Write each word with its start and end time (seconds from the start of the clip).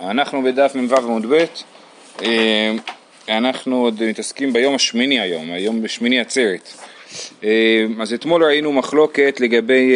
אנחנו 0.00 0.42
בדף 0.42 0.72
מ"ו 0.74 0.96
עמוד 0.96 1.26
ב', 1.26 1.44
אה, 2.22 2.72
אנחנו 3.28 3.76
עוד 3.76 4.02
מתעסקים 4.02 4.52
ביום 4.52 4.74
השמיני 4.74 5.20
היום, 5.20 5.52
היום 5.52 5.82
בשמיני 5.82 6.20
עצרת. 6.20 6.72
אה, 7.44 7.86
אז 8.00 8.12
אתמול 8.12 8.44
ראינו 8.44 8.72
מחלוקת 8.72 9.40
לגבי 9.40 9.92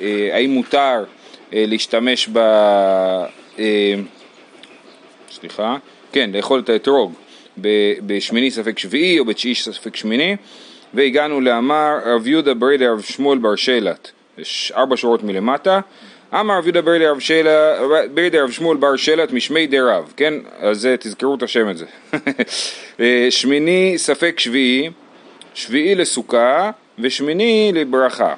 אה, 0.00 0.34
האם 0.34 0.50
מותר 0.50 1.04
להשתמש 1.52 2.28
ב... 2.32 2.40
סליחה, 5.30 5.76
כן, 6.12 6.30
לאכול 6.32 6.60
את 6.60 6.68
האתרוג 6.68 7.12
בשמיני 8.06 8.50
ספק 8.50 8.78
שביעי 8.78 9.18
או 9.18 9.24
בתשיעי 9.24 9.54
ספק 9.54 9.96
שמיני 9.96 10.36
והגענו 10.94 11.40
לאמר 11.40 11.98
רב 12.04 12.26
יהודה 12.26 12.54
ברי 12.54 12.78
לרב 12.78 13.00
שמואל 13.02 13.38
בר 13.38 13.56
שלט, 13.56 14.10
ארבע 14.74 14.96
שורות 14.96 15.22
מלמטה 15.22 15.80
אמר 16.34 16.58
רב 16.58 16.64
יהודה 16.64 16.82
ברי 18.14 18.30
דרב 18.30 18.50
שמואל 18.50 18.76
בר 18.76 18.96
שלט 18.96 19.32
משמי 19.32 19.66
דרב, 19.66 20.12
כן? 20.16 20.34
אז 20.58 20.88
תזכרו 21.00 21.34
את 21.34 21.42
השם 21.42 21.66
הזה. 21.68 21.86
שמיני 23.30 23.94
ספק 23.96 24.40
שביעי, 24.40 24.90
שביעי 25.54 25.94
לסוכה 25.94 26.70
ושמיני 26.98 27.72
לברכה. 27.74 28.34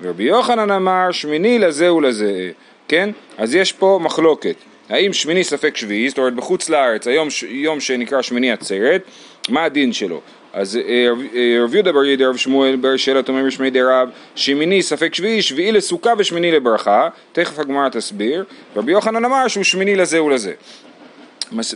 ורבי 0.00 0.24
יוחנן 0.24 0.70
אמר 0.70 1.10
שמיני 1.10 1.58
לזה 1.58 1.92
ולזה, 1.92 2.50
כן? 2.88 3.10
אז 3.38 3.54
יש 3.54 3.72
פה 3.72 3.98
מחלוקת. 4.02 4.56
האם 4.88 5.12
שמיני 5.12 5.44
ספק 5.44 5.76
שביעי, 5.76 6.08
זאת 6.08 6.18
אומרת 6.18 6.34
בחוץ 6.34 6.68
לארץ, 6.68 7.06
היום 7.06 7.28
יום 7.48 7.80
שנקרא 7.80 8.22
שמיני 8.22 8.52
עצרת, 8.52 9.02
מה 9.48 9.64
הדין 9.64 9.92
שלו? 9.92 10.20
אז 10.52 10.76
אה, 10.76 11.08
אה, 11.34 11.64
רב 11.64 11.74
יהודה 11.74 11.92
בר 11.92 12.04
ידי 12.04 12.24
רב 12.24 12.36
שמואל 12.36 12.76
בר 12.76 12.96
שאלת 12.96 13.28
אומר 13.28 13.44
בשמי 13.46 13.70
די 13.70 13.82
רב 13.82 14.08
שמיני 14.34 14.82
ספק 14.82 15.14
שביעי, 15.14 15.42
שביעי 15.42 15.72
לסוכה 15.72 16.12
ושמיני 16.18 16.50
לברכה, 16.50 17.08
תכף 17.32 17.58
הגמרא 17.58 17.88
תסביר, 17.88 18.44
רבי 18.76 18.92
יוחנן 18.92 19.24
אמר 19.24 19.48
שהוא 19.48 19.64
שמיני 19.64 19.96
לזה 19.96 20.22
ולזה. 20.22 20.52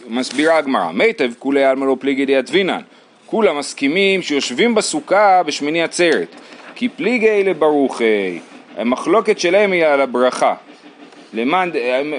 מסבירה 0.09 0.59
הגמרא, 0.59 0.93
מיטב 0.93 1.31
כולי 1.39 1.65
עלמא 1.65 1.85
לא 1.85 1.97
פליגי 2.01 2.27
די 2.27 2.39
אדבינן, 2.39 2.81
כולם 3.27 3.59
מסכימים 3.59 4.23
שיושבים 4.23 4.75
בסוכה 4.75 5.43
בשמיני 5.43 5.83
עצרת, 5.83 6.29
כי 6.75 6.89
פליגי 6.89 7.45
לברוכי, 7.45 8.41
המחלוקת 8.77 9.39
שלהם 9.39 9.73
היא 9.73 9.85
על 9.87 10.01
הברכה, 10.01 10.55
למאן, 11.35 11.71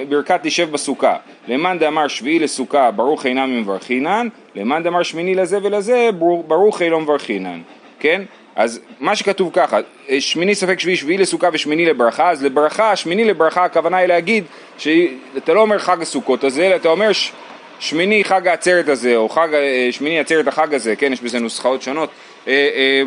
ברכת 0.08 0.40
תשב 0.42 0.70
בסוכה, 0.70 1.16
למאן 1.48 1.78
דאמר 1.78 2.08
שביעי 2.08 2.38
לסוכה 2.38 2.90
ברוך 2.90 3.26
אינם 3.26 3.60
מברכינן, 3.60 4.28
למאן 4.54 4.82
דאמר 4.82 5.02
שמיני 5.02 5.34
לזה 5.34 5.58
ולזה 5.62 6.10
ברוך 6.46 6.82
לא 6.82 7.00
מברכינן, 7.00 7.60
כן? 8.00 8.22
אז 8.56 8.80
מה 9.00 9.16
שכתוב 9.16 9.50
ככה, 9.52 9.78
שמיני 10.18 10.54
ספק 10.54 10.80
שביעי, 10.80 10.96
שביעי 10.96 11.18
לסוכה 11.18 11.48
ושמיני 11.52 11.86
לברכה, 11.86 12.30
אז 12.30 12.44
לברכה, 12.44 12.96
שמיני 12.96 13.24
לברכה 13.24 13.64
הכוונה 13.64 13.96
היא 13.96 14.06
להגיד 14.06 14.44
שאתה 14.78 15.54
לא 15.54 15.60
אומר 15.60 15.78
חג 15.78 16.02
הסוכות 16.02 16.44
הזה, 16.44 16.66
אלא 16.66 16.76
אתה 16.76 16.88
אומר 16.88 17.12
ש... 17.12 17.32
שמיני 17.80 18.24
חג 18.24 18.48
העצרת 18.48 18.88
הזה, 18.88 19.16
או 19.16 19.28
חג, 19.28 19.48
אה, 19.54 19.88
שמיני 19.90 20.20
עצרת 20.20 20.48
החג 20.48 20.74
הזה, 20.74 20.96
כן, 20.96 21.12
יש 21.12 21.20
בזה 21.20 21.38
נוסחאות 21.38 21.82
שונות, 21.82 22.10
אה, 22.48 22.52
אה, 22.52 23.02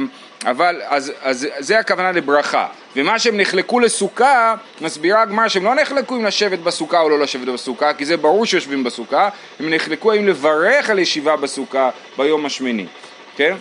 אבל 0.46 0.82
אז, 0.86 1.12
אז 1.22 1.48
זה 1.60 1.80
הכוונה 1.80 2.12
לברכה. 2.12 2.68
ומה 2.96 3.20
שהם 3.20 3.38
נחלקו 3.38 3.80
לסוכה, 3.80 4.56
מסבירה 4.82 5.22
הגמרא 5.22 5.48
שהם 5.48 5.64
לא 5.64 5.76
נחלקו 5.76 6.16
אם 6.16 6.26
לשבת 6.26 6.60
בסוכה 6.60 7.00
או 7.00 7.10
לא 7.10 7.20
לשבת 7.20 7.48
בסוכה, 7.48 7.94
כי 7.94 8.06
זה 8.06 8.18
ברור 8.18 8.46
שיושבים 8.46 8.84
בסוכה, 8.84 9.30
הם 9.60 9.74
נחלקו 9.74 10.14
אם 10.14 10.28
לברך 10.28 10.90
על 10.90 11.00
ישיבה 11.00 11.36
בסוכה 11.36 11.90
ביום 12.18 12.46
השמיני, 12.46 12.86
כן? 13.36 13.56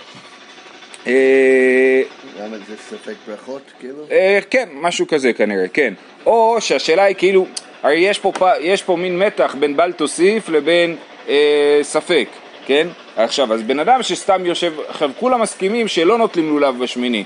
למה 2.41 2.56
זה 2.69 2.75
ספק 2.89 3.14
ברכות 3.27 3.62
כאילו? 3.81 4.05
כן, 4.51 4.69
משהו 4.75 5.06
כזה 5.06 5.33
כנראה, 5.33 5.69
כן. 5.69 5.95
או 6.27 6.56
שהשאלה 6.61 7.03
היא 7.03 7.17
כאילו, 7.19 7.47
הרי 7.83 7.98
יש 7.98 8.19
פה, 8.19 8.33
יש 8.61 8.83
פה 8.83 8.97
מין 8.97 9.19
מתח 9.19 9.55
בין 9.58 9.77
בל 9.77 9.92
תוסיף 9.92 10.48
לבין 10.48 10.97
אה, 11.28 11.78
ספק, 11.83 12.28
כן? 12.67 12.89
עכשיו, 13.24 13.54
אז 13.54 13.62
בן 13.62 13.78
אדם 13.78 14.02
שסתם 14.02 14.46
יושב, 14.46 14.72
עכשיו 14.88 15.10
כולם 15.18 15.40
מסכימים 15.40 15.88
שלא 15.88 16.18
נוטלים 16.18 16.48
לולב 16.48 16.78
בשמיני. 16.78 17.24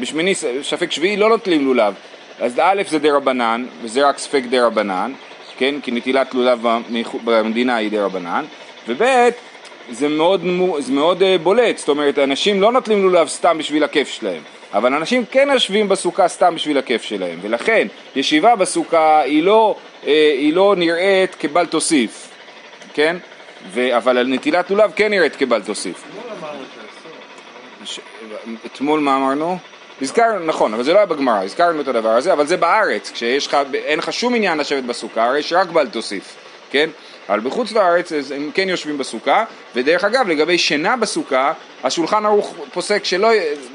בשמיני 0.00 0.34
ספק 0.62 0.90
שביעי 0.90 1.16
לא 1.16 1.28
נוטלים 1.28 1.64
לולב. 1.64 1.94
אז 2.40 2.58
א' 2.62 2.82
זה 2.88 2.98
דה 2.98 3.16
רבנן, 3.16 3.64
וזה 3.82 4.08
רק 4.08 4.18
ספק 4.18 4.42
דה 4.50 4.66
רבנן, 4.66 5.12
כן? 5.58 5.74
כי 5.82 5.90
נטילת 5.90 6.34
לולב 6.34 6.66
במדינה 7.24 7.76
היא 7.76 7.90
דה 7.90 8.04
רבנן, 8.04 8.44
וב' 8.88 9.04
זה 9.90 10.08
מאוד, 10.08 10.44
זה 10.78 10.92
מאוד 10.92 11.22
אה, 11.22 11.38
בולט, 11.38 11.78
זאת 11.78 11.88
אומרת 11.88 12.18
אנשים 12.18 12.60
לא 12.60 12.72
נוטלים 12.72 13.02
לולב 13.02 13.28
סתם 13.28 13.58
בשביל 13.58 13.84
הכיף 13.84 14.08
שלהם, 14.08 14.42
אבל 14.74 14.94
אנשים 14.94 15.24
כן 15.30 15.48
יושבים 15.52 15.88
בסוכה 15.88 16.28
סתם 16.28 16.54
בשביל 16.54 16.78
הכיף 16.78 17.02
שלהם, 17.02 17.38
ולכן 17.42 17.86
ישיבה 18.16 18.56
בסוכה 18.56 19.20
היא 19.20 19.42
לא, 19.42 19.76
אה, 20.06 20.32
היא 20.38 20.52
לא 20.52 20.74
נראית 20.76 21.34
כבל 21.34 21.66
תוסיף, 21.66 22.28
כן? 22.94 23.16
אבל 23.96 24.18
על 24.18 24.26
נטילת 24.26 24.70
לולב 24.70 24.92
כן 24.96 25.10
נראית 25.10 25.36
כבל 25.36 25.62
תוסיף. 25.62 26.04
אתמול 28.66 29.00
מה 29.00 29.16
אמרנו? 29.16 29.58
הזכרנו, 30.02 30.46
נכון, 30.46 30.74
אבל 30.74 30.82
זה 30.82 30.92
לא 30.92 30.98
היה 30.98 31.06
בגמרא, 31.06 31.44
הזכרנו 31.44 31.80
את 31.80 31.88
הדבר 31.88 32.08
הזה, 32.08 32.32
אבל 32.32 32.46
זה 32.46 32.56
בארץ, 32.56 33.10
כשיש 33.10 33.46
לך, 33.46 33.56
אין 33.74 33.98
לך 33.98 34.12
שום 34.12 34.34
עניין 34.34 34.58
לשבת 34.58 34.84
בסוכה, 34.84 35.24
הרי 35.24 35.38
יש 35.38 35.52
רק 35.52 35.68
בל 35.68 35.86
תוסיף, 35.86 36.36
כן? 36.70 36.90
אבל 37.28 37.40
בחוץ 37.40 37.72
לארץ 37.72 38.12
הם 38.34 38.50
כן 38.54 38.68
יושבים 38.68 38.98
בסוכה, 38.98 39.44
ודרך 39.74 40.04
אגב 40.04 40.28
לגבי 40.28 40.58
שינה 40.58 40.96
בסוכה, 40.96 41.52
השולחן 41.84 42.24
ערוך 42.26 42.54
פוסק 42.72 43.04
שלא 43.04 43.30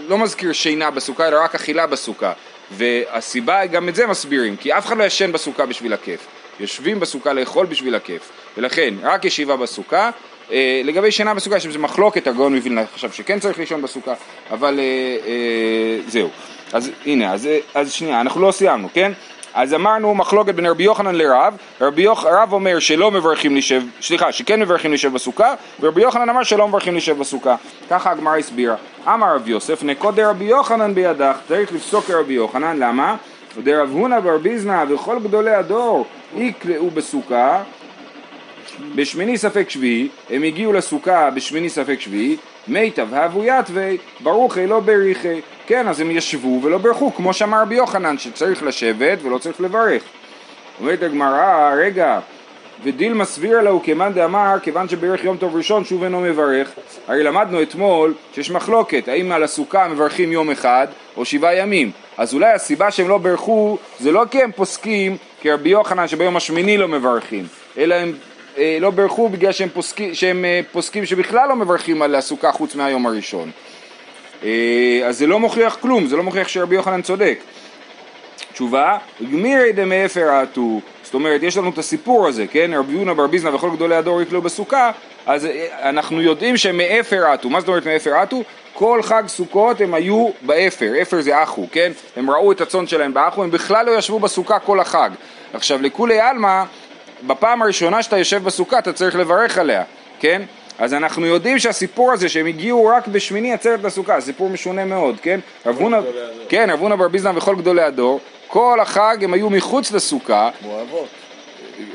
לא 0.08 0.18
מזכיר 0.18 0.54
שינה 0.54 0.92
בסוכה, 0.92 1.28
אלא 1.28 1.44
רק 1.44 1.56
אכילה 1.56 1.88
בסוכה, 1.88 2.34
והסיבה, 2.72 3.66
גם 3.66 3.90
את 3.90 3.96
זה 3.96 4.08
מסבירים, 4.08 4.58
כי 4.58 4.74
אף 4.74 4.86
אחד 4.86 4.98
לא 4.98 5.04
ישן 5.04 5.32
בסוכה 5.32 5.66
בשביל 5.66 5.94
הכיף, 5.94 6.28
יושבים 6.60 7.00
בסוכה 7.00 7.34
לאכול 7.34 7.66
בשביל 7.66 7.96
הכיף, 7.96 8.32
ולכן 8.58 8.94
רק 9.04 9.26
ישיבה 9.26 9.56
בסוכה, 9.56 10.10
אה, 10.52 10.82
לגבי 10.84 11.12
שינה 11.12 11.34
בסוכה 11.34 11.58
יש 11.58 11.66
איזה 11.66 11.80
מחלוקת, 11.80 12.28
הגאון 12.28 12.56
מווילנה 12.56 12.82
חשב 12.96 13.12
שכן 13.12 13.40
צריך 13.40 13.60
לישון 13.60 13.82
בסוכה, 13.82 14.14
אבל 14.52 14.80
אה, 14.80 14.84
אה, 15.28 16.00
זהו. 16.08 16.30
אז 16.74 16.92
הנה, 17.06 17.34
אז, 17.34 17.50
אז 17.74 17.92
שנייה, 17.92 18.22
אנחנו 18.22 18.42
לא 18.42 18.52
סיימנו, 18.52 18.90
כן? 18.94 19.12
אז 19.54 19.74
אמרנו 19.74 20.16
מחלוקת 20.16 20.56
בין 20.56 20.66
רבי 20.66 20.84
יוחנן 20.84 21.16
לרב, 21.16 21.58
רבי 21.82 22.02
יוח, 22.02 22.26
רב 22.26 22.54
אומר 22.54 22.80
שלא 22.80 23.12
מברכים 23.12 23.56
לשב, 23.56 23.82
סליחה, 24.02 24.32
שכן 24.32 24.60
מברכים 24.60 24.94
לשב 24.94 25.14
בסוכה, 25.14 25.54
ורבי 25.80 26.02
יוחנן 26.02 26.30
אמר 26.30 26.44
שלא 26.44 26.68
מברכים 26.68 26.96
לשב 26.96 27.20
בסוכה. 27.20 27.56
ככה 27.90 28.12
הגמרא 28.12 28.38
הסבירה. 28.38 28.76
אמר 29.08 29.36
רבי 29.36 29.52
יוסף, 29.52 29.84
נקוד 29.84 30.16
דרבי 30.16 30.46
יוחנן 30.46 30.94
בידך, 30.94 31.38
צריך 31.48 31.74
לפסוק 31.74 32.06
כרבי 32.06 32.34
יוחנן, 32.34 32.78
למה? 32.78 33.16
דרב 33.64 33.90
הונא 33.92 34.20
בר 34.20 34.38
ביזנא 34.38 34.84
וכל 34.90 35.20
גדולי 35.20 35.54
הדור 35.54 36.06
יקלעו 36.36 36.90
בסוכה 36.90 37.64
בשמיני 38.96 39.38
ספק 39.38 39.70
שביעי, 39.70 40.08
הם 40.30 40.44
הגיעו 40.44 40.74
לסוכה 40.74 41.30
בשמיני 41.30 41.70
ספק 41.70 42.00
שביעי, 42.00 42.38
מיטב 42.68 43.14
הבו 43.14 43.44
יתווי, 43.46 43.98
ברוכי 44.20 44.68
לא 44.68 44.80
בריחי. 44.80 45.42
כן, 45.68 45.88
אז 45.88 46.00
הם 46.00 46.12
ישבו 46.12 46.60
ולא 46.64 46.78
ברכו, 46.78 47.14
כמו 47.14 47.34
שאמר 47.34 47.62
רבי 47.62 47.76
יוחנן, 47.76 48.18
שצריך 48.18 48.64
לשבת 48.64 49.18
ולא 49.24 49.38
צריך 49.38 49.62
לברך. 49.62 50.04
אומרת 50.80 51.04
הגמרא, 51.04 51.74
רגע, 51.78 52.20
ודילמה 52.84 53.26
סבירה 53.26 53.62
לו 53.62 53.82
כמאן 53.84 54.14
דאמר, 54.14 54.56
כיוון 54.64 54.90
שברך 54.90 55.24
יום 55.24 55.38
טוב 55.38 55.56
ראשון 55.56 55.86
שוב 55.86 56.04
אינו 56.04 56.22
מברך. 56.22 56.72
הרי 57.08 57.24
למדנו 57.24 57.62
אתמול 57.62 58.14
שיש 58.34 58.52
מחלוקת, 58.52 59.08
האם 59.08 59.32
על 59.32 59.44
הסוכה 59.44 59.88
מברכים 59.88 60.32
יום 60.32 60.52
אחד 60.52 60.88
או 61.18 61.26
שבעה 61.26 61.56
ימים. 61.56 61.92
אז 62.18 62.34
אולי 62.34 62.52
הסיבה 62.52 62.92
שהם 62.92 63.10
לא 63.10 63.18
ברכו 63.18 63.78
זה 64.00 64.12
לא 64.12 64.24
כי 64.32 64.44
הם 64.44 64.52
פוסקים 64.52 65.18
כרבי 65.42 65.70
יוחנן 65.70 66.08
שביום 66.08 66.38
השמיני 66.38 66.78
לא 66.78 66.88
מברכים, 66.88 67.46
אלא 67.78 67.96
הם 67.96 68.14
אה, 68.58 68.78
לא 68.82 68.90
ברכו 68.90 69.30
בגלל 69.30 69.52
שהם 69.52 69.70
פוסקים, 69.70 70.14
שהם 70.14 70.46
אה, 70.46 70.62
פוסקים 70.72 71.06
שבכלל 71.06 71.50
לא 71.50 71.56
מברכים 71.56 72.02
על 72.02 72.16
הסוכה 72.16 72.52
חוץ 72.52 72.76
מהיום 72.76 73.06
הראשון. 73.06 73.52
אה, 74.44 75.02
אז 75.06 75.18
זה 75.18 75.28
לא 75.28 75.40
מוכיח 75.40 75.78
כלום, 75.82 76.08
זה 76.08 76.16
לא 76.16 76.24
מוכיח 76.24 76.48
שרבי 76.48 76.76
יוחנן 76.76 77.02
צודק. 77.02 77.40
תשובה, 78.54 78.98
גמירי 79.32 79.72
דמאפר 79.72 80.30
אתו, 80.30 80.82
זאת 81.08 81.14
אומרת 81.14 81.44
יש 81.44 81.58
לנו 81.58 81.70
את 81.70 81.78
הסיפור 81.78 82.28
הזה, 82.28 82.48
כן, 82.48 82.72
רב 82.74 82.94
הונא 82.94 83.14
בר 83.14 83.28
ביזנא 83.28 83.56
וכל 83.56 83.70
גדולי 83.70 83.96
הדור 83.96 84.22
איקלעו 84.22 84.42
בסוכה, 84.42 84.92
אז 85.26 85.48
אנחנו 85.82 86.22
יודעים 86.22 86.58
שמאפר 86.58 87.26
אתו, 87.26 87.50
מה 87.50 87.60
זאת 87.60 87.68
אומרת 87.70 87.86
מאפר 87.86 88.16
אתו? 88.16 88.44
כל 88.74 89.00
חג 89.04 89.24
סוכות 89.28 89.82
הם 89.82 89.94
היו 89.94 90.30
באפר, 90.42 90.94
אפר 91.02 91.22
זה 91.22 91.44
אחו, 91.44 91.68
כן? 91.72 91.92
הם 92.16 92.32
ראו 92.32 92.52
את 92.52 92.62
הצאן 92.62 92.88
שלהם 92.88 93.14
באחו, 93.14 93.44
הם 93.44 93.52
בכלל 93.52 93.86
לא 93.86 93.92
ישבו 93.98 94.20
בסוכה 94.20 94.60
כל 94.60 94.80
החג. 94.80 95.10
עכשיו 95.54 95.82
לכולי 95.82 96.20
עלמא 96.20 96.64
בפעם 97.28 97.62
הראשונה 97.62 98.04
שאתה 98.04 98.18
יושב 98.18 98.44
בסוכה 98.44 98.80
אתה 98.80 98.94
צריך 98.94 99.16
לברך 99.16 99.58
עליה, 99.58 99.84
כן? 100.20 100.42
אז 100.80 100.94
אנחנו 100.94 101.26
יודעים 101.26 101.60
שהסיפור 101.60 102.12
הזה 102.12 102.30
שהם 102.30 102.46
הגיעו 102.46 102.86
רק 102.86 103.08
בשמיני 103.08 103.54
עצרת 103.54 103.84
לסוכה, 103.84 104.22
סיפור 104.22 104.50
משונה 104.50 104.86
מאוד, 104.86 105.16
כן? 105.22 105.40
רב 105.66 105.78
הונא 105.78 105.98
כן, 106.50 106.70
בר 106.98 107.08
ביזנא 107.08 107.38
וכל 107.38 107.56
גדולי 107.56 107.82
הדור, 107.82 108.20
כל 108.48 108.80
החג 108.82 109.18
הם 109.22 109.34
היו 109.34 109.50
מחוץ 109.50 109.92
לסוכה. 109.92 110.50
כמו 110.60 110.82
אבות. 110.82 111.08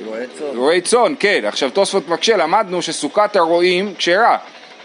רועי 0.04 0.26
צאן. 0.38 0.56
רועי 0.56 0.80
צאן, 0.80 1.14
כן. 1.18 1.40
עכשיו 1.44 1.70
תוספות 1.70 2.08
מקשה, 2.08 2.36
למדנו 2.36 2.82
שסוכת 2.82 3.36
הרועים 3.36 3.94
כשרה, 3.98 4.38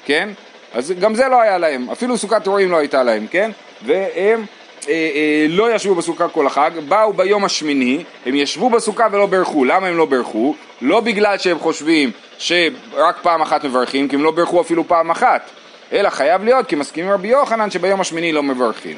כן? 0.05 0.29
אז 0.73 0.93
גם 0.99 1.15
זה 1.15 1.27
לא 1.27 1.41
היה 1.41 1.57
להם, 1.57 1.89
אפילו 1.89 2.17
סוכת 2.17 2.47
רועים 2.47 2.71
לא 2.71 2.77
הייתה 2.77 3.03
להם, 3.03 3.27
כן? 3.27 3.51
והם 3.85 4.45
אה, 4.89 5.45
לא 5.49 5.75
ישבו 5.75 5.95
בסוכה 5.95 6.27
כל 6.27 6.47
החג, 6.47 6.71
באו 6.87 7.13
ביום 7.13 7.45
השמיני, 7.45 8.03
הם 8.25 8.35
ישבו 8.35 8.69
בסוכה 8.69 9.07
ולא 9.11 9.25
בירכו. 9.25 9.65
למה 9.65 9.87
הם 9.87 9.97
לא 9.97 10.05
בירכו? 10.05 10.55
לא 10.81 10.99
בגלל 10.99 11.37
שהם 11.37 11.59
חושבים 11.59 12.11
שרק 12.37 13.17
פעם 13.21 13.41
אחת 13.41 13.63
מברכים, 13.63 14.07
כי 14.07 14.15
הם 14.15 14.23
לא 14.23 14.31
בירכו 14.31 14.61
אפילו 14.61 14.87
פעם 14.87 15.11
אחת, 15.11 15.49
אלא 15.93 16.09
חייב 16.09 16.43
להיות 16.43 16.67
כי 16.67 16.75
מסכימים 16.75 17.11
רבי 17.11 17.27
יוחנן 17.27 17.71
שביום 17.71 18.01
השמיני 18.01 18.31
לא 18.31 18.43
מברכים. 18.43 18.97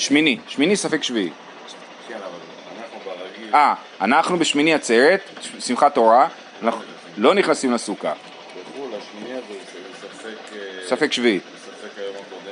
שמיני, 0.00 0.38
שמיני 0.48 0.76
ספק 0.76 1.02
שביעי. 1.02 1.30
אה, 3.54 3.74
אנחנו 4.00 4.38
בשמיני 4.38 4.74
עצרת, 4.74 5.20
שמחת 5.58 5.94
תורה, 5.94 6.28
אנחנו 6.62 6.80
לא 7.16 7.34
נכנסים 7.34 7.72
לסוכה. 7.72 8.12
ספק 10.86 11.12
שביעי. 11.12 11.40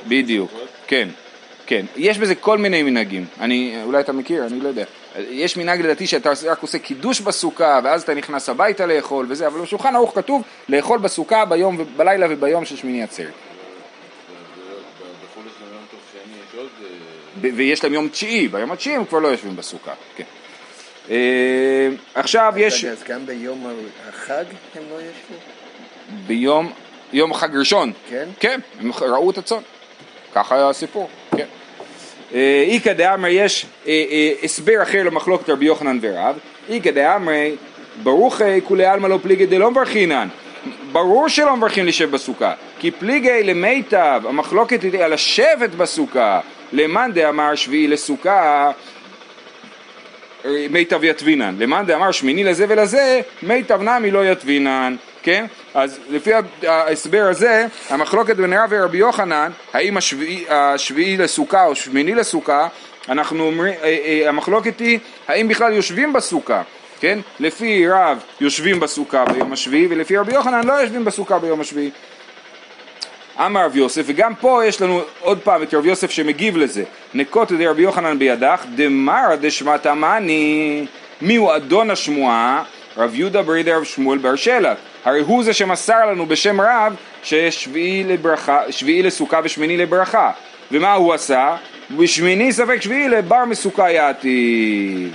בדיוק, 0.07 0.51
כן, 0.87 1.09
כן. 1.65 1.85
יש 1.95 2.17
בזה 2.17 2.35
כל 2.35 2.57
מיני 2.57 2.83
מנהגים. 2.83 3.25
אני, 3.39 3.77
אולי 3.83 3.99
אתה 3.99 4.11
מכיר, 4.11 4.45
אני 4.45 4.59
לא 4.59 4.67
יודע. 4.67 4.83
יש 5.17 5.57
מנהג 5.57 5.81
לדעתי 5.81 6.07
שאתה 6.07 6.31
רק 6.47 6.61
עושה 6.61 6.79
קידוש 6.79 7.21
בסוכה, 7.21 7.79
ואז 7.83 8.01
אתה 8.01 8.13
נכנס 8.13 8.49
הביתה 8.49 8.85
לאכול 8.85 9.25
וזה, 9.29 9.47
אבל 9.47 9.61
בשולחן 9.61 9.95
ערוך 9.95 10.15
כתוב 10.15 10.43
לאכול 10.69 10.99
בסוכה 10.99 11.45
ביום, 11.45 11.77
בלילה 11.97 12.27
וביום 12.29 12.65
של 12.65 12.75
שמיני 12.75 13.03
עצרת. 13.03 13.48
ויש 17.41 17.83
להם 17.83 17.93
יום 17.93 18.07
תשיעי, 18.09 18.47
ביום 18.47 18.71
התשיעי 18.71 18.95
הם 18.95 19.05
כבר 19.05 19.19
לא 19.19 19.27
יושבים 19.27 19.55
בסוכה, 19.55 19.93
כן. 20.15 20.23
אה, 21.09 21.89
עכשיו 22.15 22.53
יש... 22.57 22.85
אז 22.85 23.03
גם 23.03 23.25
ביום 23.25 23.67
החג 24.09 24.43
הם 24.75 24.83
לא 24.91 24.95
ישבו? 24.95 25.35
ביום, 26.27 26.71
יום 27.13 27.33
חג 27.33 27.55
ראשון. 27.55 27.91
כן? 28.09 28.29
כן, 28.39 28.59
הם 28.79 28.91
ראו 29.01 29.31
את 29.31 29.37
הצאן. 29.37 29.61
ככה 30.33 30.55
היה 30.55 30.69
הסיפור, 30.69 31.09
כן. 31.37 31.45
אה, 32.33 32.65
איכא 32.67 32.93
דאמרי 32.93 33.31
יש 33.31 33.65
אה, 33.87 34.31
הסבר 34.43 34.83
אחר 34.83 35.03
למחלוקת 35.03 35.49
רבי 35.49 35.65
יוחנן 35.65 35.97
ורב, 36.01 36.37
איכא 36.69 36.91
דאמרי 36.91 37.55
ברוכי 38.03 38.61
כולי 38.63 38.85
עלמא 38.85 39.07
לא 39.07 39.19
פליגי 39.23 39.45
דלא 39.45 39.71
מברכינן 39.71 40.27
ברור 40.91 41.29
שלא 41.29 41.55
מברכים 41.55 41.85
לשב 41.85 42.11
בסוכה 42.11 42.53
כי 42.79 42.91
פליגי 42.91 43.43
למיטב 43.43 44.21
המחלוקת 44.27 44.83
היא 44.83 45.03
על 45.03 45.13
השבט 45.13 45.69
בסוכה. 45.77 46.39
למאן 46.71 47.11
דאמר 47.13 47.55
שביעי 47.55 47.87
לסוכה 47.87 48.71
מיטב 50.69 51.03
יתבינן, 51.03 51.55
למאן 51.59 51.85
דאמר 51.85 52.11
שמיני 52.11 52.43
לזה 52.43 52.65
ולזה, 52.69 53.21
מיטב 53.43 53.81
נמי 53.81 54.11
לא 54.11 54.25
יתבינן, 54.25 54.95
כן? 55.23 55.45
אז 55.73 55.99
לפי 56.09 56.31
ההסבר 56.67 57.27
הזה, 57.29 57.67
המחלוקת 57.89 58.35
בין 58.35 58.53
רב 58.53 58.69
ורבי 58.69 58.97
יוחנן, 58.97 59.51
האם 59.73 59.97
השביעי, 59.97 60.45
השביעי 60.49 61.17
לסוכה 61.17 61.65
או 61.65 61.75
שמיני 61.75 62.15
לסוכה, 62.15 62.67
אנחנו 63.09 63.43
אומרים, 63.43 63.73
אה, 63.83 63.97
אה, 64.05 64.29
המחלוקת 64.29 64.79
היא 64.79 64.99
האם 65.27 65.47
בכלל 65.47 65.73
יושבים 65.73 66.13
בסוכה, 66.13 66.61
כן? 66.99 67.19
לפי 67.39 67.87
רב 67.87 68.23
יושבים 68.41 68.79
בסוכה 68.79 69.25
ביום 69.25 69.53
השביעי 69.53 69.87
ולפי 69.89 70.17
רבי 70.17 70.33
יוחנן 70.33 70.67
לא 70.67 70.73
יושבים 70.73 71.05
בסוכה 71.05 71.39
ביום 71.39 71.61
השביעי. 71.61 71.89
אמר 73.45 73.65
רב 73.65 73.75
יוסף, 73.75 74.01
וגם 74.05 74.35
פה 74.35 74.65
יש 74.65 74.81
לנו 74.81 75.01
עוד 75.19 75.39
פעם 75.43 75.63
את 75.63 75.73
רב 75.73 75.85
יוסף 75.85 76.11
שמגיב 76.11 76.57
לזה. 76.57 76.83
נקוט 77.13 77.51
ידי 77.51 77.67
רבי 77.67 77.81
יוחנן 77.81 78.19
בידך, 78.19 78.65
דמרא 78.75 79.35
דשמת 79.35 79.87
אמני, 79.87 80.85
מי 81.21 81.35
הוא 81.35 81.55
אדון 81.55 81.91
השמועה? 81.91 82.63
רב 82.97 83.15
יהודה 83.15 83.41
ברידי 83.41 83.71
רב 83.71 83.83
שמואל 83.83 84.17
בר 84.17 84.35
שלח. 84.35 84.77
הרי 85.05 85.19
הוא 85.19 85.43
זה 85.43 85.53
שמסר 85.53 86.05
לנו 86.05 86.25
בשם 86.25 86.61
רב 86.61 86.95
ששביעי 87.23 88.03
לברכה, 88.03 88.61
שביעי 88.69 89.03
לסוכה 89.03 89.39
ושמיני 89.43 89.77
לברכה. 89.77 90.31
ומה 90.71 90.93
הוא 90.93 91.13
עשה? 91.13 91.55
בשמיני 91.97 92.53
ספק 92.53 92.81
שביעי 92.81 93.09
לבר 93.09 93.45
מסוכה 93.45 93.91
יעתי. 93.91 95.07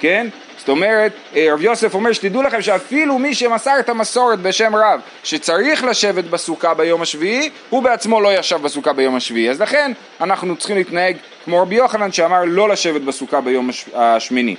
כן? 0.00 0.26
זאת 0.62 0.68
אומרת, 0.68 1.12
אה, 1.36 1.46
רב 1.52 1.60
יוסף 1.60 1.94
אומר 1.94 2.12
שתדעו 2.12 2.42
לכם 2.42 2.62
שאפילו 2.62 3.18
מי 3.18 3.34
שמסר 3.34 3.80
את 3.80 3.88
המסורת 3.88 4.38
בשם 4.38 4.76
רב 4.76 5.00
שצריך 5.24 5.84
לשבת 5.84 6.24
בסוכה 6.24 6.74
ביום 6.74 7.02
השביעי, 7.02 7.50
הוא 7.70 7.82
בעצמו 7.82 8.20
לא 8.20 8.38
ישב 8.38 8.62
בסוכה 8.62 8.92
ביום 8.92 9.16
השביעי. 9.16 9.50
אז 9.50 9.60
לכן 9.60 9.92
אנחנו 10.20 10.56
צריכים 10.56 10.76
להתנהג 10.76 11.16
כמו 11.44 11.62
רבי 11.62 11.74
יוחנן 11.74 12.12
שאמר 12.12 12.42
לא 12.46 12.68
לשבת 12.68 13.00
בסוכה 13.00 13.40
ביום 13.40 13.70
השמיני. 13.94 14.56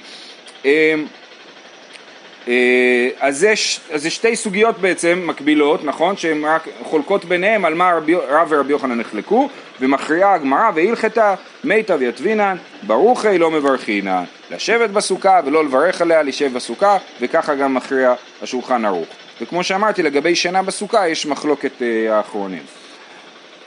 אה, 2.47 2.53
אה, 2.53 3.27
אז 3.27 3.47
זה 3.95 4.09
שתי 4.09 4.35
סוגיות 4.35 4.79
בעצם 4.79 5.23
מקבילות, 5.25 5.83
נכון? 5.83 6.17
שהן 6.17 6.45
רק 6.45 6.67
חולקות 6.83 7.25
ביניהם 7.25 7.65
על 7.65 7.73
מה 7.73 7.91
רבי, 7.91 8.15
רב 8.15 8.47
ורבי 8.49 8.71
יוחנן 8.71 8.99
נחלקו 8.99 9.49
ומכריעה 9.81 10.33
הגמרא 10.33 10.71
והלכתה 10.75 11.35
מיטב 11.63 12.01
יתבינן 12.01 12.57
ברוכי 12.83 13.37
לא 13.37 13.51
מברכינן 13.51 14.23
לשבת 14.51 14.89
בסוכה 14.89 15.39
ולא 15.45 15.65
לברך 15.65 16.01
עליה 16.01 16.23
לשב 16.23 16.53
בסוכה 16.53 16.97
וככה 17.21 17.55
גם 17.55 17.73
מכריע 17.73 18.13
השולחן 18.41 18.85
ערוך 18.85 19.07
וכמו 19.41 19.63
שאמרתי 19.63 20.03
לגבי 20.03 20.35
שינה 20.35 20.63
בסוכה 20.63 21.07
יש 21.07 21.25
מחלוקת 21.25 21.81
אה, 21.81 22.17
האחרונים 22.17 22.63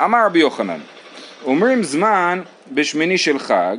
אמר 0.04 0.26
רבי 0.26 0.38
יוחנן 0.38 0.80
אומרים 1.44 1.82
זמן 1.82 2.40
בשמיני 2.72 3.18
של 3.18 3.38
חג 3.38 3.76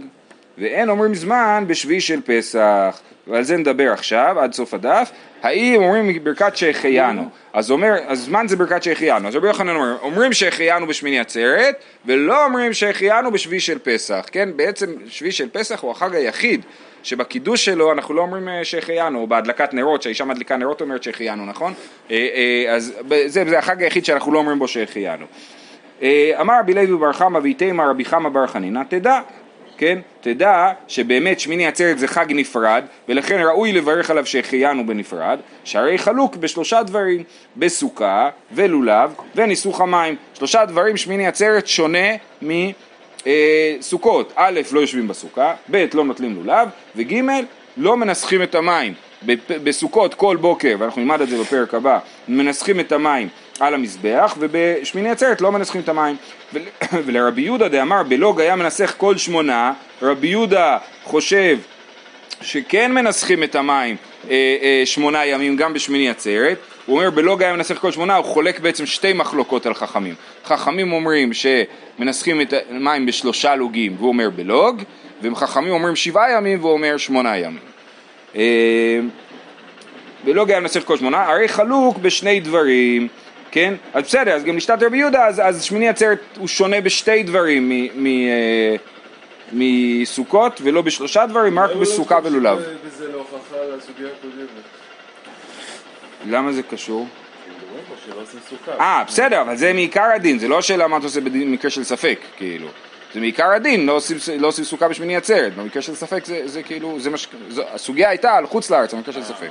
ואין 0.57 0.89
אומרים 0.89 1.15
זמן 1.15 1.63
בשביעי 1.67 2.01
של 2.01 2.21
פסח. 2.21 3.01
ועל 3.27 3.43
זה 3.43 3.57
נדבר 3.57 3.91
עכשיו 3.91 4.39
עד 4.39 4.53
סוף 4.53 4.73
הדף. 4.73 5.11
האם 5.43 5.81
אומרים 5.81 6.23
ברכת 6.23 6.57
שהחיינו? 6.57 7.29
אז 7.53 7.71
אומר, 7.71 7.93
אז 8.07 8.19
זמן 8.19 8.47
זה 8.47 8.55
ברכת 8.55 8.83
שהחיינו. 8.83 9.27
אז 9.27 9.35
רבי 9.35 9.47
יוחנן 9.47 9.75
אומר, 9.75 9.97
אומרים 10.01 10.33
שהחיינו 10.33 10.87
בשמיני 10.87 11.19
עצרת 11.19 11.75
ולא 12.05 12.45
אומרים 12.45 12.73
שהחיינו 12.73 13.31
בשביעי 13.31 13.59
של 13.59 13.79
פסח. 13.79 14.25
כן, 14.31 14.49
בעצם 14.55 14.93
שביעי 15.07 15.31
של 15.31 15.49
פסח 15.49 15.79
הוא 15.79 15.91
החג 15.91 16.15
היחיד 16.15 16.61
שבקידוש 17.03 17.65
שלו 17.65 17.91
אנחנו 17.91 18.13
לא 18.13 18.21
אומרים 18.21 18.49
אה, 18.49 18.65
שהחיינו, 18.65 19.19
או 19.19 19.27
בהדלקת 19.27 19.73
נרות, 19.73 20.01
שהאישה 20.01 20.25
מדליקה 20.25 20.57
נרות 20.57 20.81
אומרת 20.81 21.03
שהחיינו, 21.03 21.45
נכון? 21.45 21.73
אה, 22.11 22.27
אה, 22.35 22.75
אז 22.75 22.93
זה, 23.25 23.45
זה 23.49 23.59
החג 23.59 23.83
היחיד 23.83 24.05
שאנחנו 24.05 24.31
לא 24.31 24.39
אומרים 24.39 24.59
בו 24.59 24.67
שהחיינו. 24.67 25.25
אמר 26.41 26.53
רבי 26.59 26.73
לוי 26.73 26.97
בר 26.97 27.13
חמא 27.13 27.39
ויתימה 27.43 27.89
רבי 27.89 28.05
חמא 28.05 28.29
בר 28.29 28.47
חנינא, 28.47 28.81
תדע 28.89 29.19
כן? 29.77 29.99
תדע 30.21 30.71
שבאמת 30.87 31.39
שמיני 31.39 31.67
עצרת 31.67 31.99
זה 31.99 32.07
חג 32.07 32.25
נפרד, 32.29 32.83
ולכן 33.09 33.41
ראוי 33.41 33.71
לברך 33.71 34.09
עליו 34.09 34.25
שהחיינו 34.25 34.87
בנפרד, 34.87 35.39
שהרי 35.63 35.97
חלוק 35.97 36.35
בשלושה 36.35 36.83
דברים, 36.83 37.23
בסוכה 37.57 38.29
ולולב 38.51 39.13
וניסוך 39.35 39.81
המים. 39.81 40.15
שלושה 40.33 40.65
דברים 40.65 40.97
שמיני 40.97 41.27
עצרת 41.27 41.67
שונה 41.67 42.07
מסוכות. 42.41 44.33
א', 44.35 44.61
לא 44.71 44.79
יושבים 44.79 45.07
בסוכה, 45.07 45.53
ב', 45.71 45.85
לא 45.93 46.03
נוטלים 46.03 46.35
לולב, 46.35 46.69
וג', 46.95 47.21
לא 47.77 47.97
מנסחים 47.97 48.43
את 48.43 48.55
המים. 48.55 48.93
בסוכות 49.63 50.13
כל 50.13 50.37
בוקר, 50.41 50.75
ואנחנו 50.79 51.01
נלמד 51.01 51.21
את 51.21 51.29
זה 51.29 51.39
בפרק 51.41 51.73
הבא, 51.73 51.99
מנסחים 52.27 52.79
את 52.79 52.91
המים 52.91 53.27
על 53.59 53.73
המזבח, 53.73 54.35
ובשמיני 54.39 55.09
עצרת 55.09 55.41
לא 55.41 55.51
מנסחים 55.51 55.81
את 55.81 55.89
המים. 55.89 56.15
ולרבי 57.05 57.41
יהודה 57.41 57.67
דאמר 57.67 58.03
בלוג 58.03 58.41
היה 58.41 58.55
מנסח 58.55 58.93
כל 58.97 59.17
שמונה, 59.17 59.73
רבי 60.01 60.27
יהודה 60.27 60.77
חושב 61.03 61.57
שכן 62.41 62.91
מנסחים 62.91 63.43
את 63.43 63.55
המים 63.55 63.95
אה, 64.29 64.57
אה, 64.61 64.81
שמונה 64.85 65.25
ימים 65.25 65.55
גם 65.55 65.73
בשמיני 65.73 66.09
עצרת, 66.09 66.57
הוא 66.85 66.97
אומר 66.97 67.09
בלוג 67.09 67.43
היה 67.43 67.53
מנסח 67.53 67.77
כל 67.77 67.91
שמונה, 67.91 68.15
הוא 68.15 68.25
חולק 68.25 68.59
בעצם 68.59 68.85
שתי 68.85 69.13
מחלוקות 69.13 69.65
על 69.65 69.73
חכמים. 69.73 70.15
חכמים 70.45 70.91
אומרים 70.93 71.31
שמנסחים 71.33 72.41
את 72.41 72.53
המים 72.69 73.05
בשלושה 73.05 73.55
לוגים 73.55 73.95
והוא 73.97 74.07
אומר 74.09 74.29
בלוג, 74.29 74.83
וחכמים 75.21 75.71
אומרים 75.71 75.95
שבעה 75.95 76.31
ימים 76.31 76.59
והוא 76.59 76.71
אומר 76.71 76.97
שמונה 76.97 77.37
ימים. 77.37 77.59
אה, 78.35 78.99
בלוג 80.23 80.51
היה 80.51 80.59
מנסח 80.59 80.83
כל 80.83 80.97
שמונה, 80.97 81.23
הרי 81.23 81.47
חלוק 81.47 81.97
בשני 81.97 82.39
דברים 82.39 83.07
כן? 83.51 83.73
אז 83.93 84.03
בסדר, 84.03 84.31
אז 84.31 84.43
גם 84.43 84.57
לשיטת 84.57 84.83
רבי 84.83 84.97
יהודה, 84.97 85.25
אז, 85.25 85.41
אז 85.45 85.63
שמיני 85.63 85.89
עצרת 85.89 86.19
הוא 86.37 86.47
שונה 86.47 86.81
בשתי 86.81 87.23
דברים 87.23 87.69
מ, 87.69 88.03
מ, 88.03 88.05
אה, 88.05 88.75
מסוכות 89.51 90.61
ולא 90.63 90.81
בשלושה 90.81 91.25
דברים, 91.25 91.59
רק 91.59 91.75
בסוכה 91.75 92.19
ולולב. 92.23 92.57
וזה 92.83 93.11
להוכחה 93.11 93.55
לסוגיה 93.77 94.07
הקודמת. 94.19 94.47
למה 96.29 96.53
זה 96.53 96.63
קשור? 96.63 97.07
אה, 98.79 99.03
בסדר, 99.07 99.41
אבל 99.41 99.55
זה 99.55 99.73
מעיקר 99.73 100.09
הדין, 100.15 100.39
זה 100.39 100.47
לא 100.47 100.61
שאלה 100.61 100.87
מה 100.87 100.97
אתה 100.97 101.05
עושה 101.05 101.21
במקרה 101.21 101.71
של 101.71 101.83
ספק, 101.83 102.19
כאילו. 102.37 102.67
זה 103.13 103.19
מעיקר 103.19 103.51
הדין, 103.51 103.85
לא 103.85 103.91
עושים, 103.91 104.17
לא 104.39 104.47
עושים 104.47 104.63
סוכה 104.63 104.87
בשמיני 104.87 105.15
עצרת, 105.15 105.55
במקרה 105.55 105.81
של 105.81 105.95
ספק 105.95 106.25
זה, 106.25 106.41
זה 106.45 106.63
כאילו, 106.63 106.99
זה 106.99 107.09
מש... 107.09 107.27
זו, 107.49 107.63
הסוגיה 107.73 108.09
הייתה 108.09 108.33
על 108.33 108.47
חוץ 108.47 108.69
לארץ, 108.69 108.93
במקרה 108.93 109.13
של 109.13 109.23
ספק. 109.23 109.49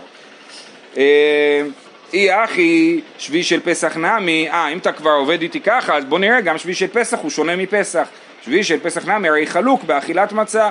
אי 2.12 2.44
אחי 2.44 3.00
שביעי 3.18 3.42
של 3.42 3.60
פסח 3.60 3.96
נמי, 3.96 4.50
אה 4.50 4.68
אם 4.68 4.78
אתה 4.78 4.92
כבר 4.92 5.10
עובד 5.10 5.42
איתי 5.42 5.60
ככה 5.60 5.96
אז 5.96 6.04
בוא 6.04 6.18
נראה 6.18 6.40
גם 6.40 6.58
שביעי 6.58 6.74
של 6.74 6.86
פסח 6.86 7.18
הוא 7.18 7.30
שונה 7.30 7.56
מפסח. 7.56 8.08
שביעי 8.42 8.64
של 8.64 8.80
פסח 8.80 9.08
נמי 9.08 9.28
הרי 9.28 9.46
חלוק 9.46 9.84
באכילת 9.84 10.32
מצה. 10.32 10.70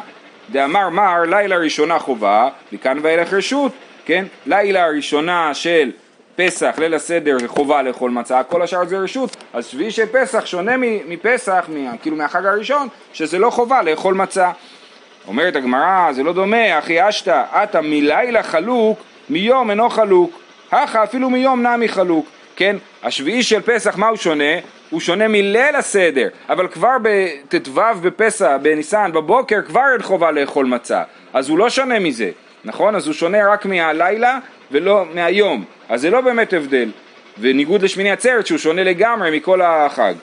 דאמר 0.51 0.89
מר 0.89 1.21
לילה 1.21 1.57
ראשונה 1.57 1.99
חובה 1.99 2.49
מכאן 2.71 2.97
ואילך 3.01 3.33
רשות. 3.33 3.71
כן 4.05 4.25
לילה 4.45 4.85
הראשונה 4.85 5.53
של 5.53 5.91
פסח, 6.35 6.75
ליל 6.77 6.93
הסדר 6.93 7.37
חובה 7.47 7.81
לאכול 7.81 8.11
מצה, 8.11 8.43
כל 8.43 8.61
השאר 8.61 8.85
זה 8.85 8.97
רשות, 8.97 9.37
אז 9.53 9.65
שביעי 9.65 9.91
של 9.91 10.05
פסח 10.05 10.45
שונה 10.45 10.75
מפסח, 11.07 11.69
כאילו 12.01 12.15
מהחג 12.15 12.45
הראשון, 12.45 12.87
שזה 13.13 13.39
לא 13.39 13.49
חובה 13.49 13.81
לאכול 13.81 14.13
מצה. 14.13 14.51
אומרת 15.27 15.55
הגמרא, 15.55 16.11
זה 16.11 16.23
לא 16.23 16.33
דומה, 16.33 16.79
אחי 16.79 17.09
אשתא, 17.09 17.43
עתה 17.51 17.81
מלילה 17.81 18.43
חלוק, 18.43 18.99
מיום 19.29 19.69
אינו 19.69 19.89
חלוק, 19.89 20.39
הכה 20.71 21.03
אפילו 21.03 21.29
מיום 21.29 21.67
נמי 21.67 21.87
חלוק, 21.87 22.25
כן? 22.55 22.75
השביעי 23.03 23.43
של 23.43 23.61
פסח, 23.61 23.97
מה 23.97 24.07
הוא 24.07 24.17
שונה? 24.17 24.53
הוא 24.89 24.99
שונה 25.01 25.27
מליל 25.27 25.75
הסדר, 25.75 26.27
אבל 26.49 26.67
כבר 26.67 26.95
בט"ו 27.01 27.81
בפסח, 28.01 28.51
בניסן, 28.61 29.11
בבוקר, 29.13 29.61
כבר 29.67 29.81
אין 29.93 30.01
חובה 30.01 30.31
לאכול 30.31 30.65
מצה, 30.65 31.03
אז 31.33 31.49
הוא 31.49 31.57
לא 31.57 31.69
שונה 31.69 31.99
מזה, 31.99 32.31
נכון? 32.65 32.95
אז 32.95 33.07
הוא 33.07 33.13
שונה 33.13 33.51
רק 33.53 33.65
מהלילה 33.65 34.39
ולא 34.71 35.05
מהיום, 35.13 35.65
אז 35.89 36.01
זה 36.01 36.09
לא 36.09 36.21
באמת 36.21 36.53
הבדל, 36.53 36.89
וניגוד 37.39 37.81
לשמיני 37.81 38.11
עצרת 38.11 38.47
שהוא 38.47 38.57
שונה 38.57 38.83
לגמרי 38.83 39.37
מכל 39.37 39.61
החג, 39.61 40.13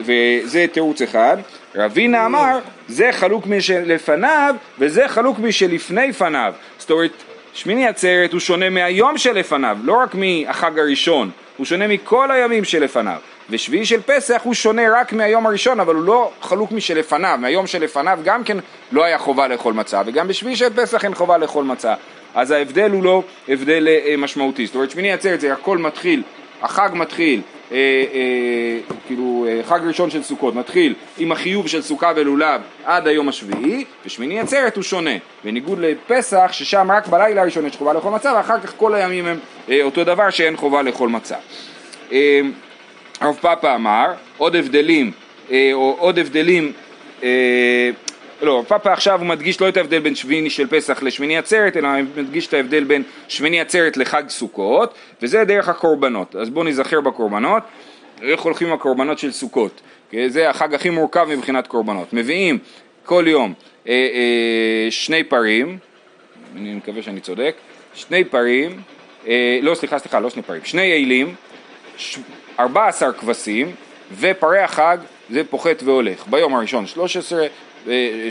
וזה 0.00 0.66
תירוץ 0.72 1.02
אחד. 1.02 1.36
רבינה 1.74 2.26
אמר, 2.26 2.58
זה 2.88 3.08
חלוק 3.12 3.46
משלפניו 3.46 4.54
וזה 4.78 5.08
חלוק 5.08 5.38
משלפני 5.38 6.12
פניו, 6.12 6.54
זאת 6.78 6.90
אומרת 6.90 7.22
שמיני 7.54 7.88
עצרת 7.88 8.32
הוא 8.32 8.40
שונה 8.40 8.70
מהיום 8.70 9.18
שלפניו, 9.18 9.78
לא 9.82 9.92
רק 9.92 10.14
מהחג 10.14 10.78
הראשון, 10.78 11.30
הוא 11.56 11.66
שונה 11.66 11.88
מכל 11.88 12.30
הימים 12.30 12.64
שלפניו. 12.64 13.18
ושביעי 13.50 13.86
של 13.86 14.00
פסח 14.02 14.40
הוא 14.44 14.54
שונה 14.54 14.82
רק 15.00 15.12
מהיום 15.12 15.46
הראשון, 15.46 15.80
אבל 15.80 15.94
הוא 15.94 16.04
לא 16.04 16.30
חלוק 16.42 16.72
משלפניו, 16.72 17.38
מהיום 17.40 17.66
שלפניו 17.66 18.18
גם 18.24 18.44
כן 18.44 18.56
לא 18.92 19.04
היה 19.04 19.18
חובה 19.18 19.48
לאכול 19.48 19.74
מצה, 19.74 20.02
וגם 20.06 20.28
בשביעי 20.28 20.56
של 20.56 20.70
פסח 20.76 21.04
אין 21.04 21.14
חובה 21.14 21.38
לאכול 21.38 21.64
מצה. 21.64 21.94
אז 22.34 22.50
ההבדל 22.50 22.90
הוא 22.90 23.02
לא 23.04 23.22
הבדל 23.48 23.88
אה, 23.88 24.14
משמעותי. 24.18 24.66
זאת 24.66 24.74
אומרת, 24.74 24.90
שמיני 24.90 25.12
עצרת 25.12 25.40
זה 25.40 25.52
הכל 25.52 25.78
מתחיל, 25.78 26.22
החג 26.62 26.90
מתחיל, 26.92 27.40
כאילו 29.06 29.46
אה, 29.48 29.60
חג 29.64 29.80
ראשון 29.86 30.10
של 30.10 30.22
סוכות 30.22 30.54
מתחיל 30.54 30.94
עם 31.18 31.32
החיוב 31.32 31.68
של 31.68 31.82
סוכה 31.82 32.12
ולולב 32.16 32.60
עד 32.84 33.06
היום 33.06 33.28
השביעי, 33.28 33.84
ושמיני 34.06 34.40
עצרת 34.40 34.76
הוא 34.76 34.82
שונה, 34.82 35.10
בניגוד 35.44 35.78
לפסח 35.78 36.48
ששם 36.52 36.90
רק 36.90 37.06
בלילה 37.06 37.42
הראשון 37.42 37.66
יש 37.66 37.76
חובה 37.76 37.92
לאכול 37.92 38.12
מצה, 38.12 38.32
ואחר 38.36 38.60
כך 38.60 38.74
כל 38.76 38.94
הימים 38.94 39.26
הם 39.26 39.38
אה, 39.70 39.82
אותו 39.82 40.04
דבר 40.04 40.30
שאין 40.30 40.56
חובה 40.56 40.82
לאכול 40.82 41.08
מצה. 41.08 41.36
אה, 42.12 42.40
הרב 43.20 43.36
פאפה 43.40 43.74
אמר, 43.74 44.06
עוד 44.36 44.56
הבדלים, 44.56 45.12
אה, 45.50 45.70
עוד 45.74 46.18
הבדלים, 46.18 46.72
אה, 47.22 47.90
לא, 48.42 48.64
פאפה 48.68 48.92
עכשיו 48.92 49.18
הוא 49.18 49.26
מדגיש 49.26 49.60
לא 49.60 49.68
את 49.68 49.76
ההבדל 49.76 49.98
בין 49.98 50.14
שמיני 50.14 50.50
של 50.50 50.66
פסח 50.66 51.02
לשמיני 51.02 51.38
עצרת, 51.38 51.76
אלא 51.76 51.88
מדגיש 52.16 52.46
את 52.46 52.54
ההבדל 52.54 52.84
בין 52.84 53.02
שמיני 53.28 53.60
עצרת 53.60 53.96
לחג 53.96 54.22
סוכות, 54.28 54.94
וזה 55.22 55.44
דרך 55.44 55.68
הקורבנות. 55.68 56.36
אז 56.36 56.50
בואו 56.50 56.64
נזכר 56.64 57.00
בקורבנות, 57.00 57.62
איך 58.22 58.40
הולכים 58.40 58.72
הקורבנות 58.72 59.18
של 59.18 59.32
סוכות. 59.32 59.80
זה 60.26 60.50
החג 60.50 60.74
הכי 60.74 60.90
מורכב 60.90 61.26
מבחינת 61.30 61.66
קורבנות. 61.66 62.12
מביאים 62.12 62.58
כל 63.04 63.24
יום 63.26 63.54
אה, 63.88 63.92
אה, 63.92 64.90
שני 64.90 65.24
פרים, 65.24 65.78
אני 66.56 66.74
מקווה 66.74 67.02
שאני 67.02 67.20
צודק, 67.20 67.54
שני 67.94 68.24
פרים, 68.24 68.80
אה, 69.26 69.58
לא 69.62 69.74
סליחה 69.74 69.98
סליחה 69.98 70.20
לא 70.20 70.30
שני 70.30 70.42
פרים, 70.42 70.64
שני 70.64 70.92
אלים, 70.92 71.34
14 72.58 73.12
כבשים 73.12 73.72
ופרי 74.18 74.60
החג 74.60 74.98
זה 75.30 75.44
פוחת 75.44 75.82
והולך. 75.84 76.26
ביום 76.26 76.54
הראשון 76.54 76.86
13, 76.86 77.46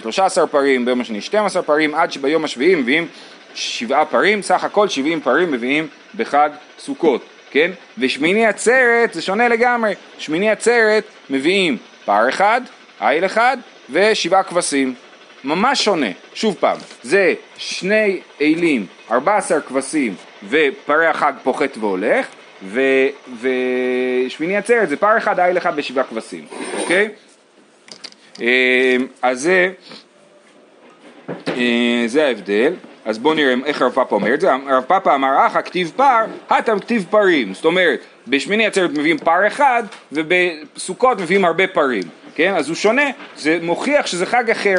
13 0.01 0.47
פרים, 0.47 0.85
ביום 0.85 1.01
השני 1.01 1.21
12 1.21 1.63
פרים, 1.63 1.95
עד 1.95 2.11
שביום 2.11 2.43
השביעי 2.43 2.75
מביאים 2.75 3.07
שבעה 3.53 4.05
פרים, 4.05 4.41
סך 4.41 4.63
הכל 4.63 4.87
70 4.87 5.21
פרים 5.21 5.51
מביאים 5.51 5.87
בחג 6.15 6.49
סוכות, 6.79 7.21
כן? 7.51 7.71
ושמיני 7.97 8.45
עצרת 8.45 9.13
זה 9.13 9.21
שונה 9.21 9.47
לגמרי, 9.47 9.93
שמיני 10.17 10.51
עצרת 10.51 11.03
מביאים 11.29 11.77
פר 12.05 12.29
אחד, 12.29 12.61
איל 13.01 13.25
אחד 13.25 13.57
ושבעה 13.89 14.43
כבשים, 14.43 14.93
ממש 15.43 15.85
שונה, 15.85 16.07
שוב 16.33 16.55
פעם, 16.59 16.77
זה 17.03 17.33
שני 17.57 18.19
אלים, 18.41 18.85
14 19.11 19.61
כבשים 19.61 20.15
ופרי 20.49 21.07
החג 21.07 21.33
פוחת 21.43 21.77
והולך, 21.77 22.27
ושמיני 23.41 24.57
עצרת 24.57 24.89
זה 24.89 24.97
פר 24.97 25.17
אחד, 25.17 25.39
איל 25.39 25.57
אחד 25.57 25.73
ושבעה 25.75 26.03
כבשים, 26.03 26.45
אוקיי? 26.79 27.09
אמ, 28.41 29.07
אז 29.21 29.41
זה, 29.41 29.71
אה, 31.47 32.03
זה 32.07 32.25
ההבדל. 32.25 32.73
אז 33.05 33.17
בואו 33.17 33.33
נראה 33.33 33.53
איך 33.65 33.81
הרב 33.81 33.91
פאפה 33.91 34.15
אומר 34.15 34.33
את 34.33 34.41
זה. 34.41 34.53
הרב 34.53 34.83
פאפה 34.87 35.15
אמר, 35.15 35.47
אחא 35.47 35.61
כתיב 35.61 35.91
פר, 35.95 36.25
הטם 36.49 36.79
כתיב 36.79 37.05
פרים. 37.09 37.53
זאת 37.53 37.65
אומרת, 37.65 37.99
בשמיני 38.27 38.65
עצרת 38.65 38.89
מביאים 38.91 39.17
פר 39.17 39.47
אחד, 39.47 39.83
ובסוכות 40.11 41.21
מביאים 41.21 41.45
הרבה 41.45 41.67
פרים. 41.67 42.03
כן? 42.35 42.53
אז 42.55 42.67
הוא 42.67 42.75
שונה, 42.75 43.09
זה 43.37 43.59
מוכיח 43.61 44.05
שזה 44.05 44.25
חג 44.25 44.51
אחר. 44.51 44.75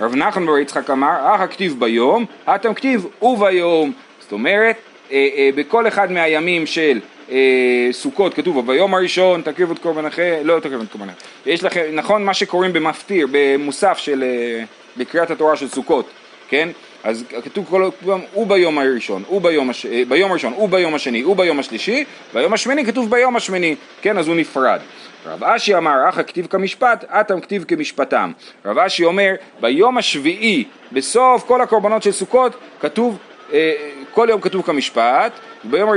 רב 0.00 0.14
נחמן 0.14 0.46
בר 0.46 0.58
יצחק 0.58 0.90
אמר, 0.90 1.34
אחא 1.34 1.46
כתיב 1.46 1.80
ביום, 1.80 2.24
הטם 2.46 2.74
כתיב 2.74 3.06
וביום. 3.22 3.92
זאת 4.20 4.32
אומרת, 4.32 4.76
אה, 5.12 5.28
אה, 5.36 5.50
בכל 5.54 5.88
אחד 5.88 6.12
מהימים 6.12 6.66
של 6.66 7.00
אה, 7.30 7.88
סוכות 7.92 8.34
כתוב 8.34 8.66
ביום 8.66 8.94
הראשון 8.94 9.42
תקריבו 9.42 9.72
את 9.72 9.78
קורבנכם, 9.78 10.40
לא 10.44 10.60
תקריבו 10.60 10.82
את 10.82 10.92
קורבנכם, 10.92 11.14
יש 11.46 11.64
לכם, 11.64 11.82
נכון 11.92 12.24
מה 12.24 12.34
שקוראים 12.34 12.72
במפטיר, 12.72 13.26
במוסף 13.30 13.98
של, 13.98 14.22
אה, 14.22 14.64
בקריאת 14.96 15.30
התורה 15.30 15.56
של 15.56 15.68
סוכות, 15.68 16.06
כן? 16.48 16.68
אז 17.04 17.24
כתוב 17.44 17.66
כל 17.70 17.90
פעם 18.04 18.20
הוא 18.32 18.46
ביום 18.46 18.78
הראשון, 18.78 19.22
הוא 19.26 19.40
ביום, 19.40 19.70
הש... 19.70 19.86
אה, 19.86 20.02
ביום 20.08 20.30
הראשון, 20.30 20.52
הוא 20.52 20.68
ביום 20.68 20.94
השני, 20.94 21.20
הוא 21.20 21.36
ביום 21.36 21.58
השלישי, 21.58 22.04
ביום 22.34 22.52
השמיני 22.52 22.84
כתוב 22.84 23.10
ביום 23.10 23.36
השמיני, 23.36 23.76
כן? 24.02 24.18
אז 24.18 24.28
הוא 24.28 24.36
נפרד. 24.36 24.80
רב 25.26 25.44
אשי 25.44 25.76
אמר, 25.76 26.08
אחא 26.08 26.22
כתיב 26.22 26.46
כמשפט, 26.46 27.04
אטם 27.08 27.40
כתיב 27.40 27.64
כמשפטם. 27.64 28.32
רב 28.64 28.78
אשי 28.78 29.04
אומר, 29.04 29.34
ביום 29.60 29.98
השביעי, 29.98 30.64
בסוף 30.92 31.44
כל 31.46 31.60
הקורבנות 31.60 32.02
של 32.02 32.12
סוכות, 32.12 32.52
כתוב 32.80 33.18
אה, 33.52 33.72
כל 34.10 34.26
יום 34.30 34.40
כתוב 34.40 34.62
כמשפט, 34.62 35.32
וביום 35.66 35.90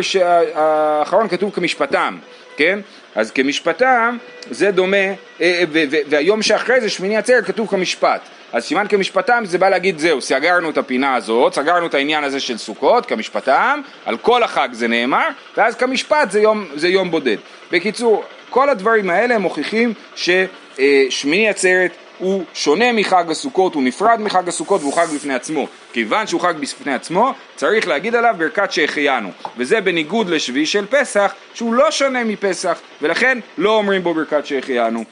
האחרון 0.54 1.28
כתוב 1.28 1.52
כמשפטם, 1.54 2.18
כן? 2.58 2.80
אז 3.16 3.32
כמשפטם 3.32 4.18
זה 4.50 4.72
דומה, 4.72 4.98
אה, 5.42 5.64
והיום 6.10 6.42
שאחרי 6.42 6.82
זה, 6.82 6.90
שמיני 6.90 7.18
עצרת, 7.18 7.46
כתוב 7.46 7.68
כמשפט. 7.68 8.22
אז 8.54 8.66
סימן 8.66 8.88
כמשפטם 8.90 9.44
זה 9.46 9.58
בא 9.58 9.70
להגיד 9.70 10.00
זהו, 10.00 10.22
סגרנו 10.22 10.70
את 10.70 10.78
הפינה 10.78 11.16
הזאת, 11.16 11.54
סגרנו 11.54 11.86
את 11.86 11.94
העניין 11.94 12.24
הזה 12.24 12.40
של 12.40 12.58
סוכות, 12.58 13.06
כמשפטם, 13.06 13.82
על 14.06 14.18
כל 14.18 14.44
החג 14.44 14.70
זה 14.72 14.88
נאמר, 14.88 15.28
ואז 15.58 15.76
כמשפט 15.76 16.32
זה 16.32 16.42
יום, 16.42 16.66
זה 16.76 16.88
יום 16.88 17.12
בודד. 17.12 17.38
בקיצור, 17.72 18.24
כל 18.50 18.70
הדברים 18.70 19.10
האלה 19.10 19.38
מוכיחים 19.38 19.94
ששמיני 20.16 21.50
עצרת 21.50 21.92
הוא 22.18 22.44
שונה 22.54 22.92
מחג 22.94 23.32
הסוכות, 23.32 23.76
הוא 23.76 23.84
נפרד 23.84 24.22
מחג 24.22 24.48
הסוכות 24.48 24.82
והוא 24.82 24.94
חג 24.94 25.06
בפני 25.16 25.34
עצמו. 25.34 25.68
כיוון 25.94 26.28
שהוא 26.28 26.42
חג 26.42 26.54
בפני 26.60 26.94
עצמו, 26.94 27.34
צריך 27.56 27.88
להגיד 27.88 28.16
עליו 28.16 28.36
ברכת 28.38 28.72
שהחיינו. 28.72 29.30
וזה 29.58 29.82
בניגוד 29.82 30.30
לשביעי 30.30 30.66
של 30.66 30.86
פסח, 30.86 31.34
שהוא 31.54 31.74
לא 31.74 31.92
שונה 31.92 32.24
מפסח, 32.24 32.80
ולכן 33.02 33.40
לא 33.58 33.78
אומרים 33.78 34.04
בו 34.04 34.14
ברכת 34.14 34.46
שהחיינו. 34.46 35.04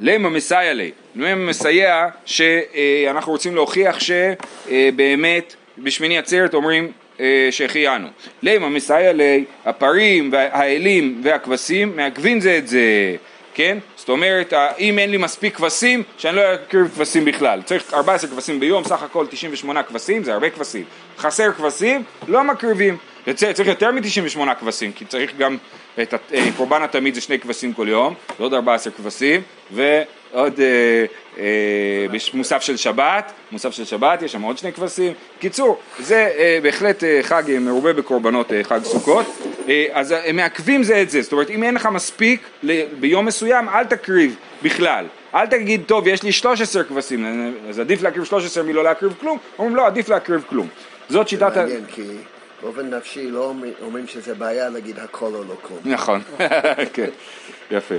למה 0.00 0.28
מסייע 0.28 0.72
לי? 0.72 0.90
למה 1.14 1.34
מסייע 1.34 2.06
שאנחנו 2.24 3.32
רוצים 3.32 3.54
להוכיח 3.54 3.98
שבאמת 4.00 5.54
בשמיני 5.78 6.18
עצרת 6.18 6.54
אומרים 6.54 6.92
אה, 7.20 7.48
שהחיינו. 7.50 8.08
למה 8.42 8.68
מסייע 8.68 9.12
לי? 9.12 9.44
הפרים 9.64 10.28
והאלים 10.32 11.20
והכבשים 11.24 11.96
מעכבים 11.96 12.40
זה 12.40 12.58
את 12.58 12.68
זה. 12.68 13.16
כן? 13.54 13.78
זאת 14.06 14.10
אומרת, 14.10 14.52
אם 14.78 14.98
אין 14.98 15.10
לי 15.10 15.16
מספיק 15.16 15.56
כבשים, 15.56 16.02
שאני 16.18 16.36
לא 16.36 16.54
אקריב 16.54 16.88
כבשים 16.94 17.24
בכלל. 17.24 17.62
צריך 17.62 17.94
14 17.94 18.30
כבשים 18.30 18.60
ביום, 18.60 18.84
סך 18.84 19.02
הכל 19.02 19.26
98 19.26 19.82
כבשים, 19.82 20.24
זה 20.24 20.32
הרבה 20.32 20.50
כבשים. 20.50 20.84
חסר 21.18 21.52
כבשים, 21.52 22.02
לא 22.28 22.44
מקריבים. 22.44 22.96
צריך 23.34 23.68
יותר 23.68 23.90
מ-98 23.90 24.54
כבשים, 24.54 24.92
כי 24.92 25.04
צריך 25.04 25.36
גם 25.38 25.56
את 26.02 26.14
אה, 26.34 26.48
קורבן 26.56 26.82
התמיד 26.82 27.14
זה 27.14 27.20
שני 27.20 27.38
כבשים 27.38 27.72
כל 27.72 27.88
יום, 27.88 28.14
ועוד 28.38 28.54
14 28.54 28.92
כבשים, 28.92 29.42
ועוד 29.70 30.60
אה, 30.60 31.04
אה, 31.38 32.06
מוסף 32.34 32.62
של 32.62 32.76
שבת, 32.76 33.32
מוסף 33.52 33.70
של 33.70 33.84
שבת, 33.84 34.22
יש 34.22 34.32
שם 34.32 34.42
עוד 34.42 34.58
שני 34.58 34.72
כבשים. 34.72 35.12
קיצור, 35.38 35.78
זה 35.98 36.30
אה, 36.38 36.58
בהחלט 36.62 37.04
אה, 37.04 37.20
חג 37.22 37.42
מרובה 37.60 37.92
בקורבנות, 37.92 38.52
אה, 38.52 38.64
חג 38.64 38.80
סוכות. 38.84 39.26
אה, 39.68 39.86
אז 39.92 40.14
הם 40.24 40.36
מעכבים 40.36 40.82
זה 40.82 41.02
את 41.02 41.10
זה, 41.10 41.22
זאת 41.22 41.32
אומרת 41.32 41.50
אם 41.50 41.62
אין 41.62 41.74
לך 41.74 41.86
מספיק 41.86 42.40
ביום 43.00 43.26
מסוים 43.26 43.68
אל 43.68 43.84
תקריב 43.84 44.36
בכלל, 44.62 45.04
אל 45.34 45.46
תגיד 45.46 45.82
טוב 45.86 46.06
יש 46.06 46.22
לי 46.22 46.32
13 46.32 46.84
כבשים, 46.84 47.52
אז 47.68 47.80
עדיף 47.80 48.02
להקריב 48.02 48.24
13 48.24 48.62
מלא 48.62 48.84
להקריב 48.84 49.14
כלום, 49.20 49.38
אומרים 49.58 49.76
לא 49.76 49.86
עדיף 49.86 50.08
להקריב 50.08 50.44
כלום, 50.48 50.68
זאת 51.08 51.28
שיטת. 51.28 51.52
זה 51.54 51.60
מעניין 51.60 51.84
כי 51.86 52.02
באופן 52.62 52.94
נפשי 52.94 53.30
לא 53.30 53.52
אומרים 53.82 54.06
שזה 54.06 54.34
בעיה 54.34 54.68
להגיד 54.68 54.98
הכל 54.98 55.30
או 55.34 55.44
לא 55.44 55.54
כלום. 55.62 55.78
נכון, 55.84 56.20
כן, 56.94 57.08
יפה. 57.70 57.94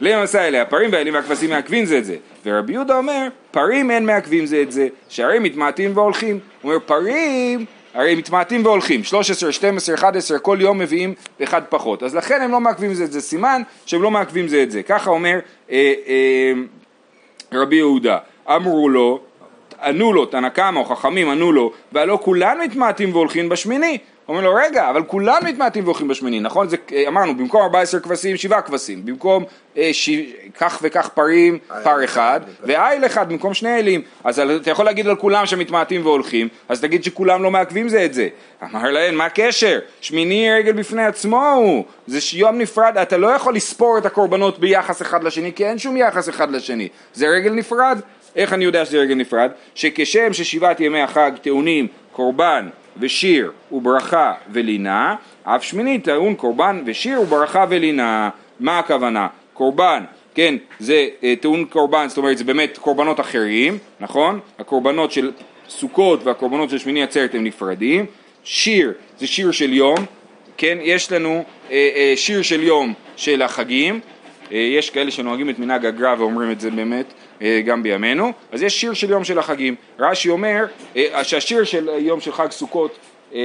למעשה 0.00 0.40
האלה, 0.40 0.62
הפרים 0.62 0.92
והאלים 0.92 1.14
והכבשים 1.14 1.50
מעכבים 1.50 1.84
זה 1.84 1.98
את 1.98 2.04
זה. 2.04 2.16
ורבי 2.46 2.72
יהודה 2.72 2.96
אומר, 2.96 3.28
פרים 3.50 3.90
אין 3.90 4.06
מעכבים 4.06 4.46
זה 4.46 4.62
את 4.62 4.72
זה, 4.72 4.88
שהרי 5.08 5.38
מתמעטים 5.38 5.96
והולכים. 5.96 6.38
הוא 6.62 6.72
אומר, 6.72 6.84
פרים 6.86 7.64
הרי 7.94 8.14
מתמעטים 8.14 8.64
והולכים, 8.64 9.04
13, 9.04 9.52
12, 9.52 9.94
11, 9.94 10.38
כל 10.38 10.58
יום 10.60 10.78
מביאים 10.78 11.14
אחד 11.42 11.62
פחות, 11.68 12.02
אז 12.02 12.14
לכן 12.14 12.42
הם 12.42 12.50
לא 12.50 12.60
מעכבים 12.60 12.94
זה 12.94 13.04
את 13.04 13.12
זה, 13.12 13.20
סימן 13.20 13.62
שהם 13.86 14.02
לא 14.02 14.10
מעכבים 14.10 14.48
זה 14.48 14.62
את 14.62 14.70
זה, 14.70 14.82
ככה 14.82 15.10
אומר 15.10 15.38
אה, 15.70 15.92
אה, 16.06 16.52
רבי 17.52 17.76
יהודה, 17.76 18.18
אמרו 18.48 18.88
לו, 18.88 19.20
ענו 19.82 20.12
לו, 20.12 20.26
תנא 20.26 20.48
קמא 20.48 20.78
או 20.78 20.84
חכמים 20.84 21.30
ענו 21.30 21.52
לו, 21.52 21.72
והלא 21.92 22.18
כולן 22.22 22.58
מתמעטים 22.64 23.14
והולכים 23.14 23.48
בשמיני, 23.48 23.98
אומר 24.28 24.40
לו 24.40 24.54
רגע, 24.54 24.90
אבל 24.90 25.02
כולם 25.02 25.42
מתמעטים 25.44 25.84
והולכים 25.84 26.08
בשמיני, 26.08 26.40
נכון? 26.40 26.68
זה, 26.68 26.76
אה, 26.92 27.04
אמרנו, 27.08 27.36
במקום 27.36 27.62
14 27.62 28.00
כבשים, 28.00 28.36
7 28.36 28.60
כבשים, 28.60 29.06
במקום 29.06 29.44
אה, 29.76 29.90
ש... 29.92 30.10
כך 30.58 30.78
וכך 30.82 31.08
פרים, 31.08 31.58
פר 31.84 32.04
אחד, 32.04 32.40
ואיל 32.62 33.06
אחד 33.06 33.28
במקום 33.28 33.54
שני 33.54 33.78
אלים, 33.78 34.02
אז 34.24 34.38
אתה 34.38 34.70
יכול 34.70 34.84
להגיד 34.84 35.06
על 35.06 35.16
כולם 35.16 35.46
שמתמעטים 35.46 36.06
והולכים, 36.06 36.48
אז 36.68 36.80
תגיד 36.80 37.04
שכולם 37.04 37.42
לא 37.42 37.50
מעכבים 37.50 37.88
זה 37.88 38.04
את 38.04 38.14
זה. 38.14 38.28
אמר 38.62 38.90
להם, 38.90 39.14
מה 39.14 39.24
הקשר? 39.24 39.78
שמיני 40.00 40.52
רגל 40.52 40.72
בפני 40.72 41.04
עצמו 41.04 41.52
הוא, 41.56 41.84
זה 42.06 42.18
יום 42.32 42.58
נפרד, 42.58 42.98
אתה 42.98 43.16
לא 43.16 43.26
יכול 43.26 43.54
לספור 43.54 43.98
את 43.98 44.06
הקורבנות 44.06 44.58
ביחס 44.58 45.02
אחד 45.02 45.24
לשני, 45.24 45.52
כי 45.52 45.66
אין 45.66 45.78
שום 45.78 45.96
יחס 45.96 46.28
אחד 46.28 46.50
לשני, 46.50 46.88
זה 47.14 47.26
רגל 47.28 47.52
נפרד. 47.52 48.00
איך 48.36 48.52
אני 48.52 48.64
יודע 48.64 48.84
שזה 48.84 48.98
רגל 48.98 49.14
נפרד? 49.14 49.50
שכשם 49.74 50.32
ששבעת 50.32 50.80
ימי 50.80 51.00
החג 51.00 51.32
טעונים 51.42 51.86
קורבן 52.12 52.68
ושיר 52.96 53.52
וברכה 53.72 54.32
ולינה, 54.52 55.14
אף 55.44 55.64
שמיני 55.64 55.98
טעון 55.98 56.34
קורבן 56.34 56.82
ושיר 56.86 57.20
וברכה 57.20 57.64
ולינה. 57.68 58.30
מה 58.60 58.78
הכוונה? 58.78 59.26
קורבן, 59.54 60.04
כן, 60.34 60.54
זה 60.78 61.08
אה, 61.24 61.34
טעון 61.40 61.64
קורבן, 61.64 62.08
זאת 62.08 62.18
אומרת 62.18 62.38
זה 62.38 62.44
באמת 62.44 62.78
קורבנות 62.78 63.20
אחרים, 63.20 63.78
נכון? 64.00 64.40
הקורבנות 64.58 65.12
של 65.12 65.30
סוכות 65.68 66.24
והקורבנות 66.24 66.70
של 66.70 66.78
שמיני 66.78 67.02
עצרת 67.02 67.34
הם 67.34 67.44
נפרדים. 67.44 68.06
שיר 68.44 68.92
זה 69.18 69.26
שיר 69.26 69.50
של 69.50 69.72
יום, 69.72 69.96
כן, 70.56 70.78
יש 70.82 71.12
לנו 71.12 71.44
אה, 71.70 71.88
אה, 71.96 72.12
שיר 72.16 72.42
של 72.42 72.62
יום 72.62 72.94
של 73.16 73.42
החגים, 73.42 74.00
אה, 74.52 74.58
יש 74.58 74.90
כאלה 74.90 75.10
שנוהגים 75.10 75.50
את 75.50 75.58
מנהג 75.58 75.86
הגר"א 75.86 76.14
ואומרים 76.18 76.50
את 76.50 76.60
זה 76.60 76.70
באמת 76.70 77.12
גם 77.64 77.82
בימינו, 77.82 78.32
אז 78.52 78.62
יש 78.62 78.80
שיר 78.80 78.94
של 78.94 79.10
יום 79.10 79.24
של 79.24 79.38
החגים. 79.38 79.74
רש"י 79.98 80.28
אומר 80.28 80.64
אה, 80.96 81.24
שהשיר 81.24 81.64
של 81.64 81.88
יום 81.98 82.20
של 82.20 82.32
חג 82.32 82.50
סוכות 82.50 82.98
אה, 83.34 83.40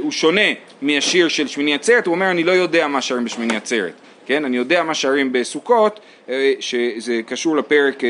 הוא 0.00 0.12
שונה 0.12 0.50
מהשיר 0.82 1.28
של 1.28 1.46
שמיני 1.46 1.74
עצרת, 1.74 2.06
הוא 2.06 2.14
אומר 2.14 2.30
אני 2.30 2.44
לא 2.44 2.52
יודע 2.52 2.86
מה 2.86 3.02
שרים 3.02 3.24
בשמיני 3.24 3.56
עצרת, 3.56 3.92
כן? 4.26 4.44
אני 4.44 4.56
יודע 4.56 4.82
מה 4.82 4.94
שרים 4.94 5.32
בסוכות, 5.32 6.00
שזה 6.60 7.20
קשור 7.26 7.56
לפרק, 7.56 8.02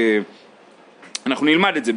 אנחנו 1.27 1.47
נלמד 1.47 1.77
את 1.77 1.85
זה 1.85 1.93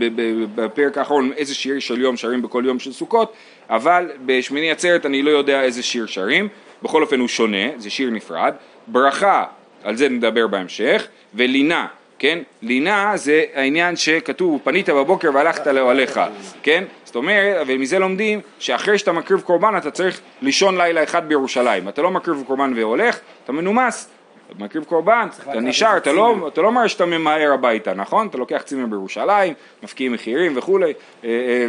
בפרק 0.56 0.98
האחרון, 0.98 1.32
איזה 1.38 1.56
שיר 1.56 1.80
של 1.80 2.02
יום 2.02 2.18
שרים 2.18 2.42
בכל 2.42 2.64
יום 2.66 2.80
של 2.80 2.94
סוכות, 2.94 3.34
אבל 3.70 4.10
בשמיני 4.26 4.72
עצרת 4.72 5.06
אני 5.06 5.22
לא 5.22 5.30
יודע 5.30 5.64
איזה 5.64 5.84
שיר 5.84 6.06
שרים, 6.06 6.48
בכל 6.84 7.02
אופן 7.02 7.20
הוא 7.20 7.28
שונה, 7.28 7.68
זה 7.78 7.90
שיר 7.90 8.10
נפרד. 8.10 8.54
ברכה, 8.88 9.46
על 9.84 9.96
זה 9.96 10.10
נדבר 10.10 10.48
בהמשך, 10.48 11.08
ולינה, 11.34 11.88
כן? 12.22 12.40
לינה 12.62 13.18
זה 13.18 13.44
העניין 13.54 13.96
שכתוב, 13.96 14.62
פנית 14.64 14.90
בבוקר 14.90 15.30
והלכת 15.34 15.68
לאוהליך, 15.68 16.20
כן? 16.64 16.84
זאת 17.04 17.16
אומרת, 17.16 17.64
ומזה 17.68 18.00
לומדים 18.00 18.40
שאחרי 18.60 18.98
שאתה 18.98 19.12
מקריב 19.12 19.42
קורבן 19.42 19.78
אתה 19.78 19.92
צריך 19.92 20.22
לישון 20.42 20.78
לילה 20.78 21.04
אחד 21.04 21.28
בירושלים. 21.28 21.90
אתה 21.90 22.02
לא 22.02 22.12
מקריב 22.12 22.44
קורבן 22.48 22.74
והולך, 22.76 23.20
אתה 23.44 23.52
מנומס. 23.52 24.10
אתה 24.48 24.64
מקריב 24.64 24.84
קורבן, 24.84 25.28
אתה 25.44 25.60
נשאר, 25.60 25.98
אתה 25.98 26.12
לא, 26.12 26.48
אתה 26.48 26.62
לא 26.62 26.68
אומר 26.68 26.88
שאתה 26.88 27.06
ממהר 27.06 27.54
הביתה, 27.54 27.94
נכון? 27.94 28.28
אתה 28.28 28.38
לוקח 28.38 28.62
צימר 28.66 28.86
בירושלים, 28.86 29.54
מפקיעים 29.84 30.14
מחירים 30.14 30.58
וכולי, 30.58 30.94
אה, 31.24 31.30
אה, 31.30 31.66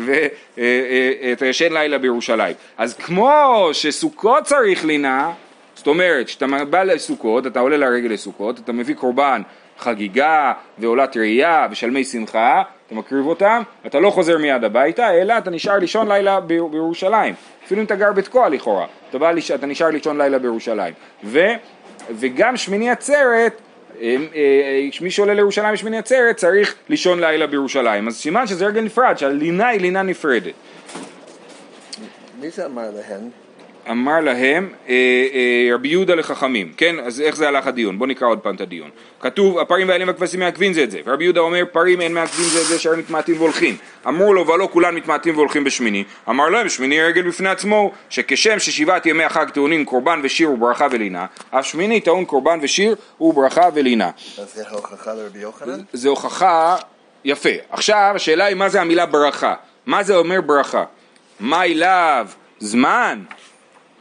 ואתה 1.20 1.44
אה, 1.44 1.50
ישן 1.50 1.72
לילה 1.72 1.98
בירושלים. 1.98 2.54
אז 2.78 2.94
כמו 2.94 3.68
שסוכות 3.72 4.44
צריך 4.44 4.84
לינה, 4.84 5.32
זאת 5.74 5.86
אומרת, 5.86 6.26
כשאתה 6.26 6.46
בא 6.70 6.82
לסוכות, 6.82 7.46
אתה 7.46 7.60
עולה 7.60 7.76
לרגל 7.76 8.08
לסוכות, 8.08 8.58
אתה 8.58 8.72
מביא 8.72 8.94
קורבן 8.94 9.42
חגיגה 9.82 10.52
ועולת 10.78 11.16
ראייה 11.16 11.66
ושלמי 11.70 12.04
שמחה, 12.04 12.62
אתה 12.86 12.94
מקריב 12.94 13.26
אותם, 13.26 13.62
אתה 13.86 14.00
לא 14.00 14.10
חוזר 14.10 14.38
מיד 14.38 14.64
הביתה, 14.64 15.10
אלא 15.10 15.38
אתה 15.38 15.50
נשאר 15.50 15.78
לישון 15.78 16.08
לילה 16.08 16.40
בירושלים. 16.40 17.34
אפילו 17.64 17.80
אם 17.80 17.86
אתה 17.86 17.94
גר 17.94 18.12
בתקוע 18.12 18.48
לכאורה, 18.48 18.86
אתה, 19.10 19.18
בא, 19.18 19.32
אתה 19.54 19.66
נשאר 19.66 19.88
לישון 19.88 20.20
לילה 20.20 20.38
בירושלים. 20.38 20.94
ו, 21.24 21.40
וגם 22.10 22.56
שמיני 22.56 22.90
עצרת, 22.90 23.60
אה, 24.00 24.16
אה, 24.34 24.88
מי 25.00 25.10
שעולה 25.10 25.34
לירושלים 25.34 25.72
בשמיני 25.72 25.98
עצרת 25.98 26.36
צריך 26.36 26.74
לישון 26.88 27.20
לילה 27.20 27.46
בירושלים. 27.46 28.08
אז 28.08 28.16
סימן 28.16 28.46
שזה 28.46 28.66
רגע 28.66 28.80
נפרד, 28.80 29.18
שהלינה 29.18 29.68
היא 29.68 29.80
לינה 29.80 30.02
נפרדת. 30.02 30.54
מי 32.40 32.50
זה 32.50 32.66
אמר 32.66 32.90
להם? 32.90 33.41
אמר 33.90 34.20
להם 34.20 34.68
אה, 34.88 34.94
אה, 35.34 35.74
רבי 35.74 35.88
יהודה 35.88 36.14
לחכמים, 36.14 36.72
כן? 36.76 36.96
אז 37.04 37.20
איך 37.20 37.36
זה 37.36 37.48
הלך 37.48 37.66
הדיון? 37.66 37.98
בואו 37.98 38.08
נקרא 38.08 38.28
עוד 38.28 38.38
פעם 38.38 38.54
את 38.54 38.60
הדיון. 38.60 38.90
כתוב, 39.20 39.58
הפרים 39.58 39.88
והאלים 39.88 40.08
והכבשים 40.08 40.40
מעכבים 40.40 40.72
זה 40.72 40.82
את 40.82 40.90
זה, 40.90 41.00
ורבי 41.06 41.24
יהודה 41.24 41.40
אומר, 41.40 41.64
פרים 41.72 42.00
אין 42.00 42.14
מעכבים 42.14 42.44
זה 42.44 42.60
את 42.60 42.66
זה 42.66 42.78
שהרי 42.78 42.96
מתמעטים 42.96 43.36
והולכים. 43.38 43.76
אמרו 44.08 44.34
לו, 44.34 44.46
ולא 44.46 44.68
כולם 44.72 44.94
מתמעטים 44.94 45.34
והולכים 45.34 45.64
בשמיני. 45.64 46.04
אמר 46.28 46.48
להם, 46.48 46.68
שמיני 46.68 47.02
רגל 47.02 47.22
בפני 47.22 47.48
עצמו, 47.48 47.92
שכשם 48.10 48.58
ששבעת 48.58 49.06
ימי 49.06 49.24
החג 49.24 49.50
טעונים 49.50 49.84
קורבן 49.84 50.20
ושיר 50.22 50.50
וברכה 50.50 50.86
ולינה, 50.90 51.26
אף 51.50 51.66
שמיני 51.66 52.00
טעון 52.00 52.24
קורבן 52.24 52.58
ושיר 52.62 52.96
וברכה 53.20 53.68
ולינה. 53.74 54.10
אז 54.38 54.54
זה 54.54 54.68
הוכחה 54.70 55.14
לרבי 55.14 55.38
יוחנן? 55.38 55.80
זה 55.92 56.08
הוכחה, 56.08 56.76
יפה. 57.24 57.50
עכשיו, 57.70 58.12
השאלה 58.14 58.44
היא 58.44 58.56
מה 58.56 58.68
זה 58.68 58.80
המילה 58.80 59.06
ברכה. 59.06 59.54
מה 59.86 60.02
זה 60.02 60.16
אומר 60.16 60.40
ברכה? 60.40 60.84
מה 61.40 61.64
אליו? 61.64 62.26
זמן? 62.58 63.22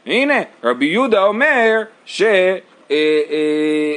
הנה, 0.05 0.39
רבי 0.63 0.85
יהודה 0.85 1.23
אומר 1.23 1.81
ש... 2.05 2.21
אה, 2.21 2.61
אה, 2.91 3.95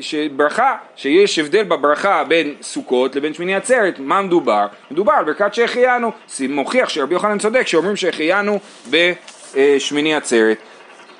שברכה, 0.00 0.76
שיש 0.96 1.38
הבדל 1.38 1.62
בברכה 1.62 2.24
בין 2.24 2.54
סוכות 2.62 3.16
לבין 3.16 3.34
שמיני 3.34 3.54
עצרת, 3.54 3.98
מה 3.98 4.22
מדובר? 4.22 4.66
מדובר 4.90 5.12
על 5.12 5.24
ברכת 5.24 5.54
שהחיינו, 5.54 6.12
מוכיח 6.48 6.88
שרבי 6.88 7.14
יוחנן 7.14 7.38
צודק 7.38 7.66
שאומרים 7.66 7.96
שהחיינו 7.96 8.58
בשמיני 8.90 10.14
עצרת. 10.14 10.58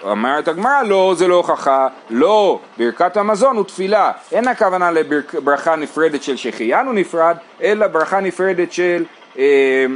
אומרת 0.03 0.49
הגמרא, 0.49 0.83
לא, 0.83 1.15
זה 1.17 1.29
לא 1.29 1.35
הוכחה, 1.35 1.89
לא, 2.11 2.61
ברכת 2.79 3.17
המזון 3.17 3.57
הוא 3.57 3.65
תפילה, 3.65 4.13
אין 4.33 4.49
הכוונה 4.49 4.91
לברכה 4.91 5.77
נפרדת 5.77 6.23
של 6.23 6.37
שהחיינו 6.37 6.93
נפרד, 6.93 7.37
אלא 7.63 7.87
ברכה 7.87 8.21
נפרדת 8.21 8.73
של 8.73 9.05
אה, 9.39 9.87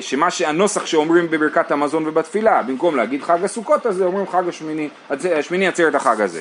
שמה 0.00 0.30
שהנוסח 0.30 0.86
שאומרים 0.86 1.30
בברכת 1.30 1.70
המזון 1.70 2.08
ובתפילה, 2.08 2.62
במקום 2.62 2.96
להגיד 2.96 3.22
חג 3.22 3.44
הסוכות 3.44 3.86
הזה, 3.86 4.04
אומרים 4.04 4.26
חג 4.28 4.48
השמיני, 4.48 4.88
השמיני 5.10 5.68
עצרת 5.68 5.94
החג 5.94 6.20
הזה. 6.20 6.40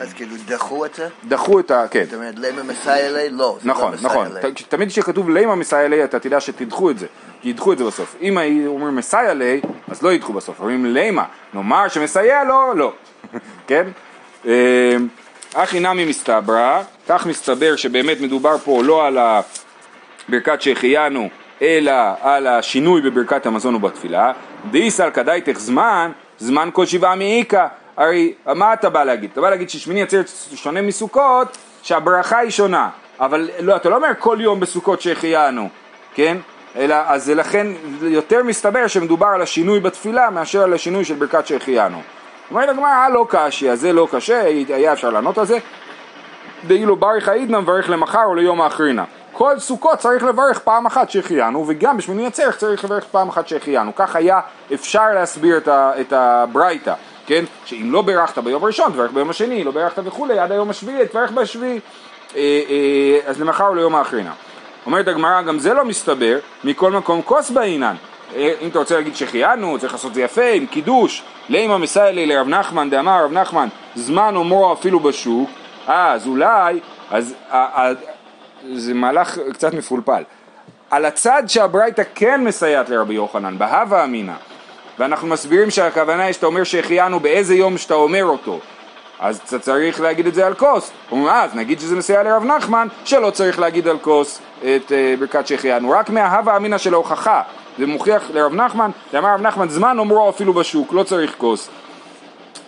אז 0.00 0.12
כאילו 0.12 0.36
דחו 0.46 0.86
את 0.86 0.94
זה? 0.94 1.08
דחו 1.28 1.60
את 1.60 1.70
ה... 1.70 1.84
כן. 1.90 2.04
זאת 2.04 2.14
אומרת, 2.14 2.34
לימה 2.38 2.62
מסיילי? 2.62 3.30
לא, 3.30 3.58
זה 3.62 3.68
נכון, 3.68 3.92
לא 3.92 3.98
נכון. 4.02 4.28
תמיד 4.68 4.88
כשכתוב 4.88 5.30
לימה 5.30 5.54
מסיילי, 5.54 6.04
אתה 6.04 6.18
תדע 6.18 6.40
שתדחו 6.40 6.90
את 6.90 6.98
זה, 6.98 7.06
כי 7.42 7.48
ידחו 7.48 7.72
את 7.72 7.78
זה 7.78 7.84
בסוף. 7.84 8.16
אם 8.22 8.38
אומרים 8.66 8.96
מסיילי, 8.96 9.60
אז 9.88 10.02
לא 10.02 10.12
ידחו 10.12 10.32
בסוף. 10.32 10.60
אומרים 10.60 10.86
לימה, 10.86 11.24
נאמר 11.54 11.88
שמסייע 11.88 12.44
לו, 12.44 12.74
לא. 12.74 12.92
כן? 13.68 13.86
אה, 14.46 14.96
אחי 15.54 15.80
נמי 15.80 16.04
מסתברא, 16.04 16.82
כך 17.08 17.26
מסתבר 17.26 17.76
שבאמת 17.76 18.20
מדובר 18.20 18.58
פה 18.58 18.82
לא 18.84 19.06
על 19.06 19.18
ברכת 20.28 20.62
שהחיינו 20.62 21.28
אלא 21.62 21.92
על 22.22 22.46
השינוי 22.46 23.00
בברכת 23.00 23.46
המזון 23.46 23.74
ובתפילה, 23.74 24.32
דאיסל 24.70 25.10
כדאיתך 25.10 25.58
זמן, 25.58 26.10
זמן 26.38 26.68
כל 26.72 26.86
שבעה 26.86 27.14
מעיקה. 27.14 27.68
הרי 27.96 28.32
מה 28.46 28.72
אתה 28.72 28.90
בא 28.90 29.04
להגיד? 29.04 29.30
אתה 29.32 29.40
בא 29.40 29.50
להגיד 29.50 29.70
ששמיני 29.70 30.02
עצרת 30.02 30.30
שונה 30.54 30.82
מסוכות, 30.82 31.58
שהברכה 31.82 32.38
היא 32.38 32.50
שונה. 32.50 32.88
אבל 33.20 33.50
לא, 33.60 33.76
אתה 33.76 33.88
לא 33.88 33.96
אומר 33.96 34.08
כל 34.18 34.36
יום 34.40 34.60
בסוכות 34.60 35.00
שהחיינו, 35.00 35.68
כן? 36.14 36.36
אלא, 36.76 36.96
אז 37.06 37.30
לכן 37.30 37.66
יותר 38.02 38.42
מסתבר 38.42 38.86
שמדובר 38.86 39.26
על 39.26 39.42
השינוי 39.42 39.80
בתפילה 39.80 40.30
מאשר 40.30 40.62
על 40.62 40.72
השינוי 40.72 41.04
של 41.04 41.14
ברכת 41.14 41.46
שהחיינו. 41.46 42.02
אומרת 42.50 42.68
הגמרא, 42.68 42.88
אה 42.88 43.08
לא 43.08 43.26
קשי, 43.28 43.70
אז 43.70 43.80
זה 43.80 43.92
לא 43.92 44.08
קשה, 44.10 44.42
היה 44.68 44.92
אפשר 44.92 45.10
לענות 45.10 45.38
על 45.38 45.46
זה. 45.46 45.58
דאילו 46.66 46.96
בריך 46.96 47.28
עידנא 47.28 47.60
מברך 47.60 47.90
למחר 47.90 48.24
או 48.24 48.34
ליום 48.34 48.60
האחרינה. 48.60 49.04
כל 49.42 49.58
סוכות 49.58 49.98
צריך 49.98 50.24
לברך 50.24 50.58
פעם 50.58 50.86
אחת 50.86 51.10
שהחיינו, 51.10 51.64
וגם 51.68 51.96
בשמיני 51.96 52.26
עצרת 52.26 52.58
צריך 52.58 52.84
לברך 52.84 53.04
פעם 53.04 53.28
אחת 53.28 53.48
שהחיינו. 53.48 53.94
כך 53.94 54.16
היה 54.16 54.40
אפשר 54.74 55.06
להסביר 55.14 55.60
את 55.70 56.12
הברייתא, 56.12 56.94
כן? 57.26 57.44
שאם 57.64 57.88
לא 57.92 58.02
בירכת 58.02 58.38
ביום 58.38 58.64
הראשון, 58.64 58.92
תברך 58.92 59.12
ביום 59.12 59.30
השני, 59.30 59.64
לא 59.64 59.70
בירכת 59.70 60.02
וכולי, 60.04 60.38
עד 60.38 60.52
היום 60.52 60.70
השביעי, 60.70 61.08
תברך 61.08 61.30
בשביעי. 61.30 61.80
אה, 62.36 62.40
אה, 62.40 63.18
אז 63.26 63.40
למחר 63.40 63.66
או 63.66 63.74
ליום 63.74 63.94
האחרינה. 63.94 64.32
אומרת 64.86 65.08
הגמרא, 65.08 65.42
גם 65.42 65.58
זה 65.58 65.74
לא 65.74 65.84
מסתבר, 65.84 66.38
מכל 66.64 66.92
מקום 66.92 67.22
כוס 67.22 67.50
בעינן. 67.50 67.94
אה, 68.36 68.52
אם 68.60 68.68
אתה 68.68 68.78
רוצה 68.78 68.94
להגיד 68.96 69.16
שהחיינו, 69.16 69.78
צריך 69.78 69.92
לעשות 69.92 70.10
את 70.10 70.14
זה 70.14 70.22
יפה, 70.22 70.48
עם 70.48 70.66
קידוש. 70.66 71.22
לימה 71.48 71.78
מסיילי 71.78 72.26
לרב 72.26 72.48
נחמן, 72.48 72.90
דאמר 72.90 73.24
רב 73.24 73.32
נחמן, 73.32 73.68
זמן 73.94 74.36
אומרו 74.36 74.72
אפילו 74.72 75.00
בשוק, 75.00 75.50
אז 75.86 76.26
אולי, 76.26 76.80
אז 77.10 77.34
זה 78.74 78.94
מהלך 78.94 79.38
קצת 79.52 79.74
מפולפל. 79.74 80.22
על 80.90 81.04
הצד 81.04 81.42
שהברייתא 81.46 82.02
כן 82.14 82.44
מסייעת 82.44 82.88
לרבי 82.88 83.14
יוחנן, 83.14 83.58
בהווה 83.58 84.04
אמינא. 84.04 84.32
ואנחנו 84.98 85.28
מסבירים 85.28 85.70
שהכוונה 85.70 86.24
היא 86.24 86.32
שאתה 86.32 86.46
אומר 86.46 86.64
שהחיינו 86.64 87.20
באיזה 87.20 87.54
יום 87.54 87.78
שאתה 87.78 87.94
אומר 87.94 88.24
אותו. 88.24 88.60
אז 89.20 89.40
אתה 89.46 89.58
צריך 89.58 90.00
להגיד 90.00 90.26
את 90.26 90.34
זה 90.34 90.46
על 90.46 90.54
כוס. 90.54 90.92
אומרים, 91.10 91.28
אה, 91.28 91.42
אז 91.42 91.54
נגיד 91.54 91.80
שזה 91.80 91.96
מסייע 91.96 92.22
לרב 92.22 92.44
נחמן, 92.44 92.88
שלא 93.04 93.30
צריך 93.30 93.58
להגיד 93.58 93.88
על 93.88 93.98
כוס 93.98 94.40
את 94.60 94.88
uh, 94.88 95.20
ברכת 95.20 95.46
שהחיינו. 95.46 95.90
רק 95.90 96.10
מההווה 96.10 96.56
אמינא 96.56 96.78
של 96.78 96.94
ההוכחה. 96.94 97.42
זה 97.78 97.86
מוכיח 97.86 98.30
לרב 98.34 98.54
נחמן, 98.54 98.90
שאמר 99.12 99.34
רב 99.34 99.40
נחמן, 99.40 99.68
זמן 99.68 99.98
אומרו 99.98 100.30
אפילו 100.30 100.52
בשוק, 100.52 100.92
לא 100.92 101.02
צריך 101.02 101.34
כוס. 101.38 101.68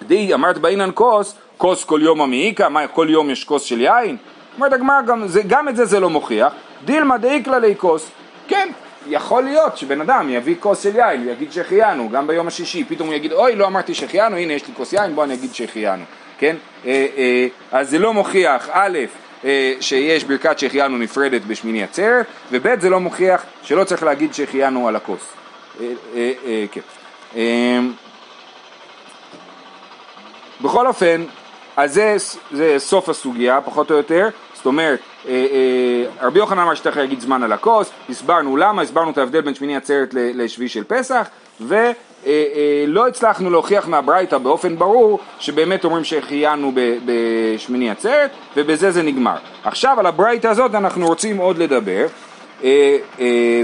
די, 0.02 0.34
אמרת 0.34 0.58
באינן 0.58 0.90
כוס, 0.94 1.34
כוס 1.58 1.84
כל 1.84 2.00
יום 2.02 2.20
המעיקה, 2.20 2.68
מה, 2.68 2.86
כל 2.86 3.06
יום 3.10 3.30
יש 3.30 3.44
כוס 3.44 3.62
של 3.62 3.80
יין? 3.80 4.16
אומרת 4.56 4.72
הגמרא, 4.72 5.02
גם, 5.02 5.24
גם 5.46 5.68
את 5.68 5.76
זה 5.76 5.84
זה 5.84 6.00
לא 6.00 6.10
מוכיח. 6.10 6.52
דילמה 6.84 7.18
דאיקלה 7.18 7.58
לי 7.58 7.74
כוס. 7.76 8.10
כן, 8.48 8.68
יכול 9.06 9.42
להיות 9.42 9.76
שבן 9.76 10.00
אדם 10.00 10.30
יביא 10.30 10.54
כוס 10.60 10.82
של 10.82 10.96
יין 10.96 11.28
ויגיד 11.28 11.52
שהחיינו, 11.52 12.08
גם 12.08 12.26
ביום 12.26 12.46
השישי, 12.46 12.84
פתאום 12.84 13.08
הוא 13.08 13.14
יגיד, 13.14 13.32
אוי, 13.32 13.56
לא 13.56 13.66
אמרתי 13.66 13.94
שהחיינו, 13.94 14.36
הנה 14.36 14.52
יש 14.52 14.68
לי 14.68 14.74
כוס 14.74 14.92
יין, 14.92 15.14
בוא 15.14 15.24
אני 15.24 15.34
אגיד 15.34 15.54
שהחיינו, 15.54 16.04
כן? 16.38 16.56
אה, 16.86 17.06
אה, 17.16 17.46
אז 17.72 17.90
זה 17.90 17.98
לא 17.98 18.14
מוכיח, 18.14 18.68
א', 18.72 18.98
אה, 19.44 19.72
שיש 19.80 20.24
ברכת 20.24 20.58
שהחיינו 20.58 20.98
נפרדת 20.98 21.42
בשמיני 21.42 21.82
עצרת, 21.82 22.26
וב' 22.52 22.80
זה 22.80 22.90
לא 22.90 23.00
מוכיח 23.00 23.44
שלא 23.62 23.84
צריך 23.84 24.02
להגיד 24.02 24.34
שהחיינו 24.34 24.88
על 24.88 24.96
הכוס. 24.96 25.32
אה, 25.80 25.86
אה, 26.46 26.64
כן. 26.72 26.80
אה, 27.36 27.78
בכל 30.60 30.86
אופן, 30.86 31.24
אז 31.76 31.94
זה, 31.94 32.16
זה 32.52 32.74
סוף 32.78 33.08
הסוגיה, 33.08 33.60
פחות 33.60 33.90
או 33.90 33.96
יותר, 33.96 34.28
זאת 34.64 34.66
אומרת, 34.66 34.98
אה, 35.28 35.32
אה, 35.32 36.26
רבי 36.26 36.38
יוחנן 36.38 36.58
אמר 36.58 36.74
שצריך 36.74 36.96
להגיד 36.96 37.20
זמן 37.20 37.42
על 37.42 37.52
הכוס, 37.52 37.90
הסברנו 38.08 38.56
למה, 38.56 38.82
הסברנו 38.82 39.10
את 39.10 39.18
ההבדל 39.18 39.40
בין 39.40 39.54
שמיני 39.54 39.76
עצרת 39.76 40.14
לשביעי 40.14 40.68
של 40.68 40.84
פסח, 40.84 41.28
ולא 41.60 43.06
הצלחנו 43.08 43.50
להוכיח 43.50 43.88
מהברייתא 43.88 44.38
באופן 44.38 44.76
ברור 44.76 45.18
שבאמת 45.38 45.84
אומרים 45.84 46.04
שהחיינו 46.04 46.72
בשמיני 47.04 47.90
עצרת, 47.90 48.30
ובזה 48.56 48.90
זה 48.90 49.02
נגמר. 49.02 49.36
עכשיו 49.64 49.96
על 50.00 50.06
הברייתא 50.06 50.48
הזאת 50.48 50.74
אנחנו 50.74 51.06
רוצים 51.06 51.36
עוד 51.36 51.58
לדבר. 51.58 52.06
אה, 52.64 52.96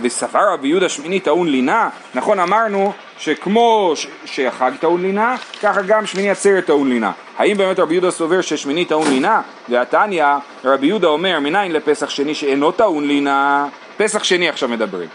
וספר 0.02 0.52
רבי 0.52 0.68
יהודה 0.68 0.88
שמיני 0.88 1.20
טעון 1.20 1.48
לינה, 1.48 1.88
נכון 2.14 2.40
אמרנו 2.40 2.92
שכמו 3.18 3.92
שהחג 4.24 4.72
טעון 4.80 5.02
לינה, 5.02 5.36
ככה 5.62 5.82
גם 5.82 6.06
שמיני 6.06 6.30
עצרת 6.30 6.66
טעון 6.66 6.88
לינה. 6.88 7.12
האם 7.38 7.56
באמת 7.56 7.78
רבי 7.78 7.94
יהודה 7.94 8.10
סובר 8.10 8.40
ששמיני 8.40 8.84
טעון 8.84 9.08
לינה? 9.08 9.40
והתניא, 9.68 10.24
רבי 10.64 10.86
יהודה 10.86 11.08
אומר, 11.08 11.40
מניין 11.40 11.72
לפסח 11.72 12.10
שני 12.10 12.34
שאינו 12.34 12.72
טעון 12.72 13.06
לינה? 13.06 13.66
פסח 13.96 14.24
שני 14.24 14.48
עכשיו 14.48 14.68
מדברים. 14.68 15.08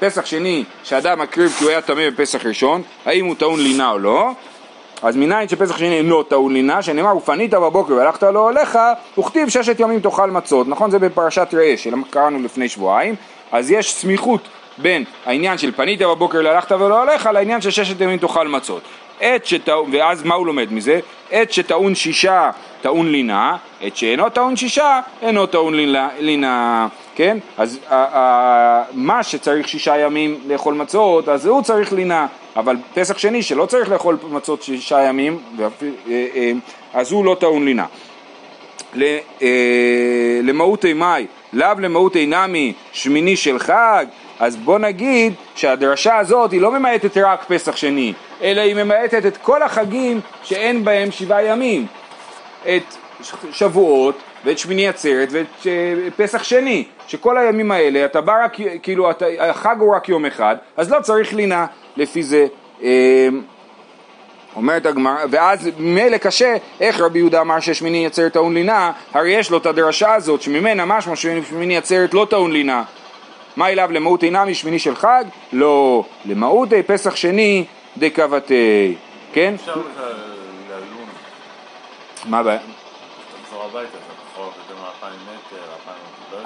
פסח 0.00 0.26
שני, 0.26 0.64
שאדם 0.84 1.18
מקריב 1.18 1.54
כי 1.58 1.64
הוא 1.64 1.70
היה 1.70 1.80
טמא 1.80 2.10
בפסח 2.10 2.46
ראשון, 2.46 2.82
האם 3.06 3.26
הוא 3.26 3.34
טעון 3.34 3.60
לינה 3.60 3.90
או 3.90 3.98
לא? 3.98 4.30
אז 5.02 5.16
מניין 5.16 5.48
שפסח 5.48 5.76
שני 5.76 5.98
אינו 5.98 6.22
טעון 6.22 6.52
לינה, 6.52 6.82
שנאמר 6.82 7.16
ופנית 7.16 7.50
בבוקר 7.50 7.94
והלכת 7.94 8.22
לא 8.22 8.48
עליך, 8.48 8.78
וכתיב 9.18 9.48
ששת 9.48 9.80
ימים 9.80 10.00
תאכל 10.00 10.30
מצות, 10.30 10.68
נכון? 10.68 10.90
זה 10.90 10.98
בפרשת 10.98 11.54
ראה 11.54 11.74
שקראנו 11.76 12.42
לפני 12.42 12.68
שבועיים, 12.68 13.14
אז 13.52 13.70
יש 13.70 13.94
סמיכות 13.94 14.48
בין 14.78 15.04
העניין 15.26 15.58
של 15.58 15.72
פנית 15.72 16.02
בבוקר 16.02 16.40
להלכת 16.40 16.72
ולא 16.72 17.02
עליך 17.02 17.26
לעניין 17.26 17.60
של 17.60 17.70
ששת 17.70 18.00
ימים 18.00 18.18
תאכל 18.18 18.48
מצות. 18.48 18.82
עת 19.20 19.46
שטעון, 19.46 19.90
ואז 19.92 20.22
מה 20.22 20.34
הוא 20.34 20.46
לומד 20.46 20.72
מזה? 20.72 21.00
עת 21.30 21.52
שטעון 21.52 21.94
שישה 21.94 22.50
טעון 22.82 23.12
לינה, 23.12 23.56
עת 23.80 23.96
שאינו 23.96 24.30
טעון 24.30 24.56
שישה 24.56 25.00
אינו 25.22 25.46
טעון 25.46 25.74
לינה, 26.18 26.88
כן? 27.14 27.38
אז 27.58 27.78
ה, 27.88 28.18
ה, 28.18 28.82
מה 28.92 29.22
שצריך 29.22 29.68
שישה 29.68 29.98
ימים 29.98 30.40
לאכול 30.46 30.74
מצות, 30.74 31.28
אז 31.28 31.46
הוא 31.46 31.62
צריך 31.62 31.92
לינה, 31.92 32.26
אבל 32.56 32.76
פסח 32.94 33.18
שני 33.18 33.42
שלא 33.42 33.66
צריך 33.66 33.88
לאכול 33.88 34.16
מצות 34.30 34.62
שישה 34.62 35.02
ימים, 35.02 35.38
אה, 35.60 35.66
אה, 36.08 36.52
אז 36.94 37.12
הוא 37.12 37.24
לא 37.24 37.36
טעון 37.40 37.64
לינה. 37.64 37.86
אה, 38.96 40.40
למהותי 40.42 40.92
מאי, 40.92 41.26
לאו 41.52 41.68
למהותי 41.78 42.26
נמי 42.26 42.72
שמיני 42.92 43.36
של 43.36 43.58
חג, 43.58 44.06
אז 44.40 44.56
בוא 44.56 44.78
נגיד 44.78 45.32
שהדרשה 45.54 46.16
הזאת 46.16 46.52
היא 46.52 46.60
לא 46.60 46.70
ממעטת 46.70 47.16
רק 47.16 47.44
פסח 47.48 47.76
שני, 47.76 48.12
אלא 48.42 48.60
היא 48.60 48.74
ממעטת 48.74 49.26
את 49.26 49.36
כל 49.36 49.62
החגים 49.62 50.20
שאין 50.42 50.84
בהם 50.84 51.10
שבעה 51.10 51.44
ימים. 51.44 51.86
את 52.62 52.96
שבועות 53.52 54.18
ואת 54.44 54.58
שמיני 54.58 54.88
עצרת 54.88 55.28
ואת 55.32 55.66
אה, 55.66 55.94
פסח 56.16 56.42
שני, 56.42 56.84
שכל 57.06 57.38
הימים 57.38 57.70
האלה 57.70 58.04
אתה 58.04 58.20
בא 58.20 58.44
רק, 58.44 58.56
כאילו 58.82 59.10
אתה, 59.10 59.26
החג 59.38 59.76
הוא 59.78 59.96
רק 59.96 60.08
יום 60.08 60.26
אחד, 60.26 60.56
אז 60.76 60.90
לא 60.90 61.00
צריך 61.00 61.34
לינה 61.34 61.66
לפי 61.96 62.22
זה. 62.22 62.46
אה, 62.82 63.28
אומרת 64.56 64.86
הגמרא, 64.86 65.24
ואז 65.30 65.70
מילא 65.78 66.16
קשה, 66.16 66.56
איך 66.80 67.00
רבי 67.00 67.18
יהודה 67.18 67.40
אמר 67.40 67.60
ששמיני 67.60 68.06
עצרת 68.06 68.32
טעון 68.32 68.54
לינה, 68.54 68.92
הרי 69.14 69.30
יש 69.30 69.50
לו 69.50 69.58
את 69.58 69.66
הדרשה 69.66 70.14
הזאת 70.14 70.42
שממנה 70.42 70.84
משמע 70.84 71.16
ששמיני 71.16 71.76
עצרת 71.76 72.14
לא 72.14 72.26
טעון 72.30 72.52
לינה. 72.52 72.82
מה 73.56 73.68
אליו 73.68 73.88
למהות 73.92 74.24
אינה 74.24 74.44
משמיני 74.44 74.78
של 74.78 74.96
חג? 74.96 75.24
לא, 75.52 76.04
למהות 76.24 76.68
פסח 76.86 77.16
שני 77.16 77.64
דקבתי, 77.96 78.94
כן? 79.32 79.54
אפשר 79.54 79.74
ללון, 79.74 81.08
מה 82.24 82.38
הבעיה? 82.38 82.58
תחזור 83.44 83.64
הביתה. 83.64 83.96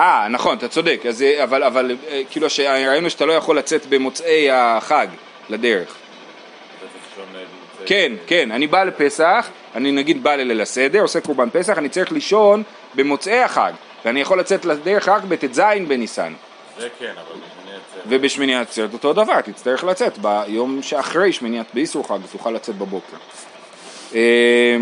אה, 0.00 0.28
נכון, 0.28 0.58
אתה 0.58 0.68
צודק, 0.68 1.00
אז, 1.08 1.22
אה, 1.22 1.44
אבל, 1.44 1.62
אבל 1.62 1.96
אה, 2.08 2.22
כאילו 2.30 2.46
ראינו 2.88 3.10
שאתה 3.10 3.26
לא 3.26 3.32
יכול 3.32 3.58
לצאת 3.58 3.86
במוצאי 3.86 4.50
החג 4.50 5.06
לדרך. 5.48 5.88
אה, 7.18 7.40
כן, 7.86 8.12
כן, 8.26 8.50
אני 8.52 8.66
בא 8.66 8.84
לפסח, 8.84 9.48
אני 9.74 9.92
נגיד 9.92 10.22
בא 10.22 10.34
לליל 10.34 10.60
הסדר, 10.60 11.00
עושה 11.00 11.20
קורבן 11.20 11.50
פסח, 11.50 11.78
אני 11.78 11.88
צריך 11.88 12.12
לישון 12.12 12.62
במוצאי 12.94 13.42
החג, 13.42 13.72
ואני 14.04 14.20
יכול 14.20 14.40
לצאת 14.40 14.64
לדרך 14.64 15.08
רק 15.08 15.22
בט"ז 15.22 15.60
בניסן. 15.88 16.32
זה 16.78 16.88
כן, 16.98 17.12
אבל. 17.14 17.53
ובשמיני 18.08 18.56
עצרת 18.56 18.92
אותו 18.92 19.12
דבר, 19.12 19.40
תצטרך 19.40 19.84
לצאת 19.84 20.18
ביום 20.18 20.82
שאחרי 20.82 21.32
שמיני 21.32 21.60
עצרת, 21.60 21.74
באיסור 21.74 22.08
חג, 22.08 22.18
תוכל 22.32 22.50
לצאת 22.50 22.78
בבוקר. 22.78 23.16
אה, 24.14 24.76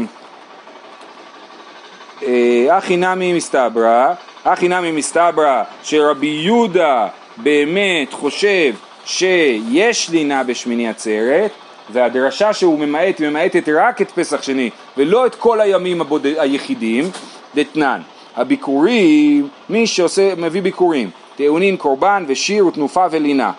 אה, 2.23 2.79
אחי 2.79 2.97
נמי 2.97 3.33
מסתברא, 3.33 4.15
אחי 4.45 4.69
נמי 4.69 4.93
מסתברא 4.93 5.63
שרבי 5.83 6.27
יהודה 6.27 7.09
באמת 7.37 8.13
חושב 8.13 8.75
שיש 9.05 10.11
לינה 10.11 10.45
בשמיני 10.45 10.89
עצרת 10.89 11.51
והדרשה 11.91 12.53
שהוא 12.53 12.79
ממעט, 12.79 13.19
היא 13.21 13.29
ממעטת 13.29 13.69
רק 13.69 14.03
את 14.03 14.11
פסח 14.11 14.43
שני 14.43 14.71
ולא 14.97 15.27
את 15.27 15.35
כל 15.35 15.61
הימים 15.61 16.01
הבוד... 16.01 16.27
היחידים, 16.27 17.11
דתנן. 17.55 18.01
הביקורים, 18.37 19.49
מי 19.69 19.87
שעושה, 19.87 20.35
מביא 20.37 20.63
ביקורים, 20.63 21.11
טעונין 21.43 21.77
קורבן 21.77 22.25
ושיר 22.29 22.67
ותנופה 22.67 23.07
ולינה, 23.11 23.53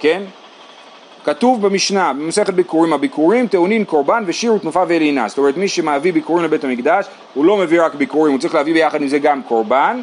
כן? 0.00 0.22
כתוב 1.24 1.66
במשנה, 1.66 2.12
במסכת 2.12 2.54
ביקורים, 2.54 2.92
הביקורים 2.92 3.46
טעונין 3.46 3.84
קורבן 3.84 4.24
ושיר 4.26 4.54
ותנופה 4.54 4.84
ולינה. 4.88 5.28
זאת 5.28 5.38
אומרת, 5.38 5.56
מי 5.56 5.68
שמביא 5.68 6.12
ביקורים 6.12 6.44
לבית 6.44 6.64
המקדש, 6.64 7.06
הוא 7.34 7.44
לא 7.44 7.56
מביא 7.56 7.82
רק 7.82 7.94
ביקורים, 7.94 8.32
הוא 8.32 8.40
צריך 8.40 8.54
להביא 8.54 8.74
ביחד 8.74 9.02
עם 9.02 9.08
זה 9.08 9.18
גם 9.18 9.42
קורבן 9.42 10.02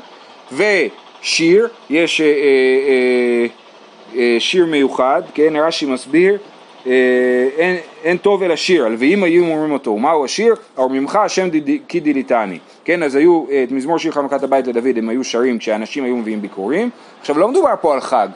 ושיר, 0.51 1.67
יש 1.89 2.21
אה, 2.21 2.25
אה, 2.25 2.31
אה, 2.31 3.47
אה, 4.15 4.35
שיר 4.39 4.65
מיוחד, 4.65 5.21
כן, 5.33 5.53
רש"י 5.55 5.85
מסביר, 5.85 6.37
אין, 7.57 7.77
אין 8.03 8.17
טוב 8.17 8.43
אלא 8.43 8.55
שיר, 8.55 8.85
הלוויים 8.85 9.23
היו 9.23 9.45
אומרים 9.45 9.71
אותו, 9.71 9.91
ומהו 9.91 10.25
השיר? 10.25 10.55
ארמימך 10.79 11.15
השם 11.15 11.49
כי 11.87 11.99
דיליתני, 11.99 12.59
כן, 12.85 13.03
אז 13.03 13.15
היו, 13.15 13.45
אה, 13.51 13.63
את 13.63 13.71
מזמור 13.71 13.97
שיר 13.97 14.11
חנוכת 14.11 14.43
הבית 14.43 14.67
לדוד 14.67 14.97
הם 14.97 15.09
היו 15.09 15.23
שרים 15.23 15.57
כשאנשים 15.59 16.03
היו 16.03 16.17
מביאים 16.17 16.41
ביקורים, 16.41 16.89
עכשיו 17.19 17.39
לא 17.39 17.47
מדובר 17.47 17.73
פה 17.81 17.93
על 17.93 18.01
חג, 18.01 18.27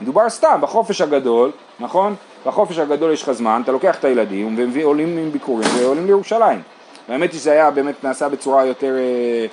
מדובר 0.00 0.30
סתם 0.30 0.58
בחופש 0.60 1.00
הגדול, 1.00 1.50
נכון? 1.80 2.14
בחופש 2.46 2.78
הגדול 2.78 3.12
יש 3.12 3.22
לך 3.22 3.32
זמן, 3.32 3.60
אתה 3.64 3.72
לוקח 3.72 3.98
את 3.98 4.04
הילדים 4.04 4.56
ועולים 4.72 5.18
עם 5.18 5.30
ביקורים 5.30 5.68
ועולים 5.78 6.06
לירושלים. 6.06 6.60
והאמת 7.08 7.32
היא 7.32 7.40
שזה 7.40 7.52
היה 7.52 7.70
באמת 7.70 8.04
נעשה 8.04 8.28
בצורה 8.28 8.66
יותר 8.66 8.96
אה, 8.96 9.46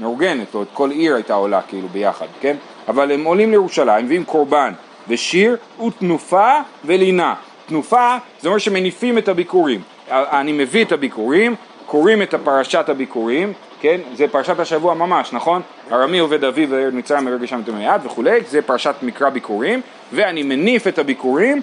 מאורגנת, 0.00 0.54
או 0.54 0.64
כל 0.74 0.90
עיר 0.90 1.14
הייתה 1.14 1.34
עולה 1.34 1.62
כאילו 1.62 1.88
ביחד, 1.88 2.26
כן? 2.40 2.56
אבל 2.88 3.12
הם 3.12 3.24
עולים 3.24 3.50
לירושלים, 3.50 4.04
מביאים 4.04 4.24
קורבן 4.24 4.72
ושיר 5.08 5.56
ותנופה 5.86 6.52
ולינה. 6.84 7.34
תנופה 7.66 8.16
זה 8.40 8.48
אומר 8.48 8.58
שמניפים 8.58 9.18
את 9.18 9.28
הביקורים. 9.28 9.80
אני 10.10 10.52
מביא 10.52 10.84
את 10.84 10.92
הביקורים, 10.92 11.54
קוראים 11.86 12.22
את 12.22 12.34
פרשת 12.44 12.88
הביקורים, 12.88 13.52
כן? 13.80 14.00
זה 14.14 14.28
פרשת 14.28 14.60
השבוע 14.60 14.94
ממש, 14.94 15.32
נכון? 15.32 15.62
ארמי 15.92 16.18
עובד 16.18 16.44
אביו 16.44 16.70
וירד 16.70 16.94
מצרים 16.94 17.24
מרגע 17.24 17.46
שם 17.46 17.62
תמי 17.66 17.86
יד 17.86 18.00
וכולי, 18.04 18.40
זה 18.48 18.62
פרשת 18.62 18.94
מקרא 19.02 19.30
ביקורים, 19.30 19.80
ואני 20.12 20.42
מניף 20.42 20.86
את 20.86 20.98
הביקורים 20.98 21.62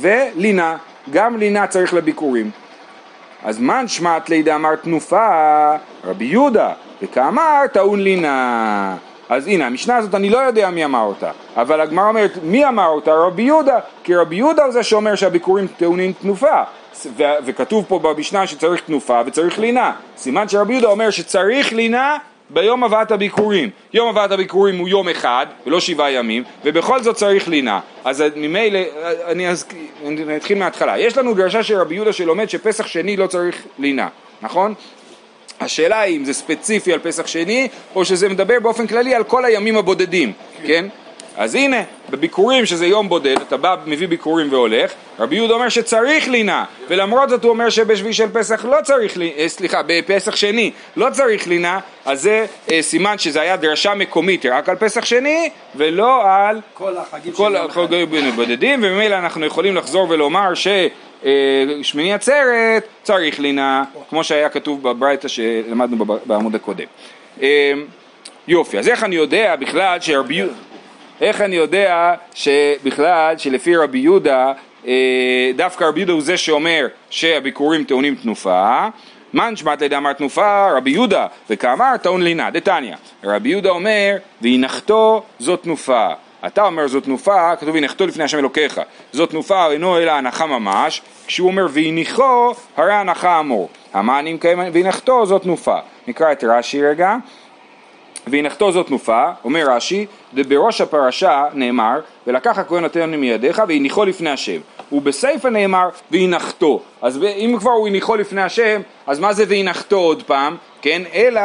ולינה, 0.00 0.76
גם 1.10 1.36
לינה 1.36 1.66
צריך 1.66 1.94
לביקורים. 1.94 2.50
אז 3.44 3.60
מן 3.60 3.88
שמעת 3.88 4.30
לידה 4.30 4.54
אמר 4.54 4.76
תנופה, 4.76 5.76
רבי 6.04 6.24
יהודה, 6.24 6.72
וכאמר 7.02 7.66
טעון 7.72 8.00
לינה. 8.00 8.96
אז 9.28 9.46
הנה, 9.46 9.66
המשנה 9.66 9.96
הזאת 9.96 10.14
אני 10.14 10.30
לא 10.30 10.38
יודע 10.38 10.70
מי 10.70 10.84
אמר 10.84 11.02
אותה, 11.02 11.30
אבל 11.56 11.80
הגמרא 11.80 12.08
אומרת, 12.08 12.38
מי 12.42 12.68
אמר 12.68 12.86
אותה? 12.86 13.14
רבי 13.14 13.42
יהודה, 13.42 13.78
כי 14.04 14.14
רבי 14.14 14.36
יהודה 14.36 14.64
הוא 14.64 14.72
זה 14.72 14.82
שאומר 14.82 15.14
שהביקורים 15.14 15.66
טעונים 15.66 16.12
תנופה, 16.12 16.62
ו- 17.16 17.22
וכתוב 17.44 17.84
פה 17.88 17.98
במשנה 17.98 18.46
שצריך 18.46 18.80
תנופה 18.80 19.20
וצריך 19.26 19.58
לינה, 19.58 19.92
סימן 20.16 20.48
שרבי 20.48 20.72
יהודה 20.72 20.88
אומר 20.88 21.10
שצריך 21.10 21.72
לינה 21.72 22.16
ביום 22.50 22.84
הבאת 22.84 23.10
הביקורים. 23.10 23.70
יום 23.92 24.08
הבאת 24.08 24.30
הביקורים 24.30 24.78
הוא 24.78 24.88
יום 24.88 25.08
אחד, 25.08 25.46
ולא 25.66 25.80
שבעה 25.80 26.12
ימים, 26.12 26.44
ובכל 26.64 27.02
זאת 27.02 27.16
צריך 27.16 27.48
לינה. 27.48 27.80
אז 28.04 28.24
ממילא, 28.36 28.78
אני, 29.26 29.48
אז, 29.48 29.66
אני 30.06 30.36
אתחיל 30.36 30.58
מההתחלה. 30.58 30.98
יש 30.98 31.18
לנו 31.18 31.34
דרשה 31.34 31.62
של 31.62 31.76
רבי 31.80 31.94
יהודה 31.94 32.12
שלומד 32.12 32.50
שפסח 32.50 32.86
שני 32.86 33.16
לא 33.16 33.26
צריך 33.26 33.62
לינה, 33.78 34.08
נכון? 34.42 34.74
השאלה 35.60 36.00
היא 36.00 36.16
אם 36.16 36.24
זה 36.24 36.32
ספציפי 36.32 36.92
על 36.92 36.98
פסח 36.98 37.26
שני, 37.26 37.68
או 37.94 38.04
שזה 38.04 38.28
מדבר 38.28 38.60
באופן 38.60 38.86
כללי 38.86 39.14
על 39.14 39.24
כל 39.24 39.44
הימים 39.44 39.76
הבודדים, 39.76 40.32
כן? 40.66 40.86
אז 41.36 41.54
הנה, 41.54 41.76
בביקורים 42.10 42.66
שזה 42.66 42.86
יום 42.86 43.08
בודד, 43.08 43.36
אתה 43.36 43.56
בא, 43.56 43.76
מביא 43.86 44.08
ביקורים 44.08 44.52
והולך, 44.52 44.92
רבי 45.18 45.36
יהודה 45.36 45.54
אומר 45.54 45.68
שצריך 45.68 46.28
לינה, 46.28 46.64
ולמרות 46.88 47.28
זאת 47.28 47.44
הוא 47.44 47.50
אומר 47.50 47.70
שבשביל 47.70 48.12
של 48.12 48.28
פסח 48.32 48.64
לא 48.64 48.76
צריך 48.82 49.16
לינה, 49.16 49.36
אה, 49.38 49.48
סליחה, 49.48 49.82
בפסח 49.86 50.36
שני 50.36 50.70
לא 50.96 51.06
צריך 51.12 51.46
לינה, 51.46 51.80
אז 52.04 52.22
זה 52.22 52.46
אה, 52.72 52.82
סימן 52.82 53.18
שזה 53.18 53.40
היה 53.40 53.56
דרשה 53.56 53.94
מקומית 53.94 54.46
רק 54.46 54.68
על 54.68 54.76
פסח 54.76 55.04
שני, 55.04 55.50
ולא 55.76 56.22
על 56.26 56.60
כל 56.74 56.96
החגים 56.96 57.32
כל 57.32 57.56
החגים 57.56 58.30
בודדים, 58.36 58.80
וממילא 58.82 59.14
אנחנו 59.14 59.46
יכולים 59.46 59.76
לחזור 59.76 60.10
ולומר 60.10 60.54
ש... 60.54 60.68
אה, 61.24 61.30
שמיני 61.82 62.12
עצרת 62.12 62.86
צריך 63.02 63.40
לינה, 63.40 63.84
כמו 64.10 64.24
שהיה 64.24 64.48
כתוב 64.48 64.82
בברייתא 64.82 65.28
שלמדנו 65.28 66.04
בעמוד 66.04 66.54
הקודם. 66.54 66.84
אה, 67.42 67.72
יופי, 68.48 68.78
אז 68.78 68.88
איך 68.88 69.04
אני 69.04 69.16
יודע 69.16 69.56
בכלל 69.56 70.00
שרבי 70.00 70.42
איך 71.20 71.40
אני 71.40 71.56
יודע 71.56 72.14
שבכלל 72.34 73.38
שלפי 73.38 73.76
רבי 73.76 73.98
יהודה, 73.98 74.52
אה, 74.86 75.50
דווקא 75.56 75.84
רבי 75.84 76.00
יהודה 76.00 76.12
הוא 76.12 76.22
זה 76.22 76.36
שאומר 76.36 76.86
שהביקורים 77.10 77.84
טעונים 77.84 78.14
תנופה, 78.14 78.88
מן 79.34 79.56
שמעת 79.56 79.82
לידי 79.82 79.96
אמר 79.96 80.12
תנופה, 80.12 80.70
רבי 80.76 80.90
יהודה, 80.90 81.26
וכאמר 81.50 81.96
טעון 82.02 82.22
לינה, 82.22 82.50
דתניא. 82.50 82.96
רבי 83.24 83.48
יהודה 83.48 83.70
אומר, 83.70 84.16
והנחתו 84.42 85.22
זאת 85.38 85.62
תנופה. 85.62 86.08
אתה 86.46 86.66
אומר 86.66 86.88
זאת 86.88 87.04
תנופה, 87.04 87.56
כתוב 87.56 87.76
הנחתו 87.76 88.06
לפני 88.06 88.24
השם 88.24 88.38
אלוקיך. 88.38 88.80
זאת 89.12 89.30
תנופה 89.30 89.70
אינו 89.70 89.98
אלא 89.98 90.10
הנחה 90.10 90.46
ממש, 90.46 91.02
כשהוא 91.26 91.48
אומר 91.48 91.66
והניחו, 91.70 92.54
הרי 92.76 92.92
הנחה 92.92 93.40
אמור. 93.40 93.68
המענים 93.92 94.38
קיים 94.38 94.58
והנחתו 94.72 95.26
זאת 95.26 95.42
תנופה. 95.42 95.78
נקרא 96.08 96.32
את 96.32 96.44
רש"י 96.44 96.82
רגע. 96.82 97.16
והנחתו 98.26 98.72
זאת 98.72 98.86
תנופה, 98.86 99.30
אומר 99.44 99.64
רש"י, 99.70 100.06
בראש 100.32 100.80
הפרשה 100.80 101.44
נאמר, 101.54 102.00
ולקח 102.26 102.58
הכהן 102.58 102.82
נותן 102.82 103.10
מידיך 103.10 103.62
והניחו 103.68 104.04
לפני 104.04 104.30
השם. 104.30 104.60
ובסיפא 104.92 105.48
נאמר, 105.48 105.88
והנחתו. 106.10 106.80
אז 107.02 107.22
אם 107.22 107.56
כבר 107.58 107.70
הוא 107.70 107.88
הניחו 107.88 108.16
לפני 108.16 108.42
השם, 108.42 108.80
אז 109.06 109.20
מה 109.20 109.32
זה 109.32 109.44
והנחתו 109.48 109.96
עוד 109.96 110.22
פעם? 110.22 110.56
כן, 110.82 111.02
אלא 111.14 111.40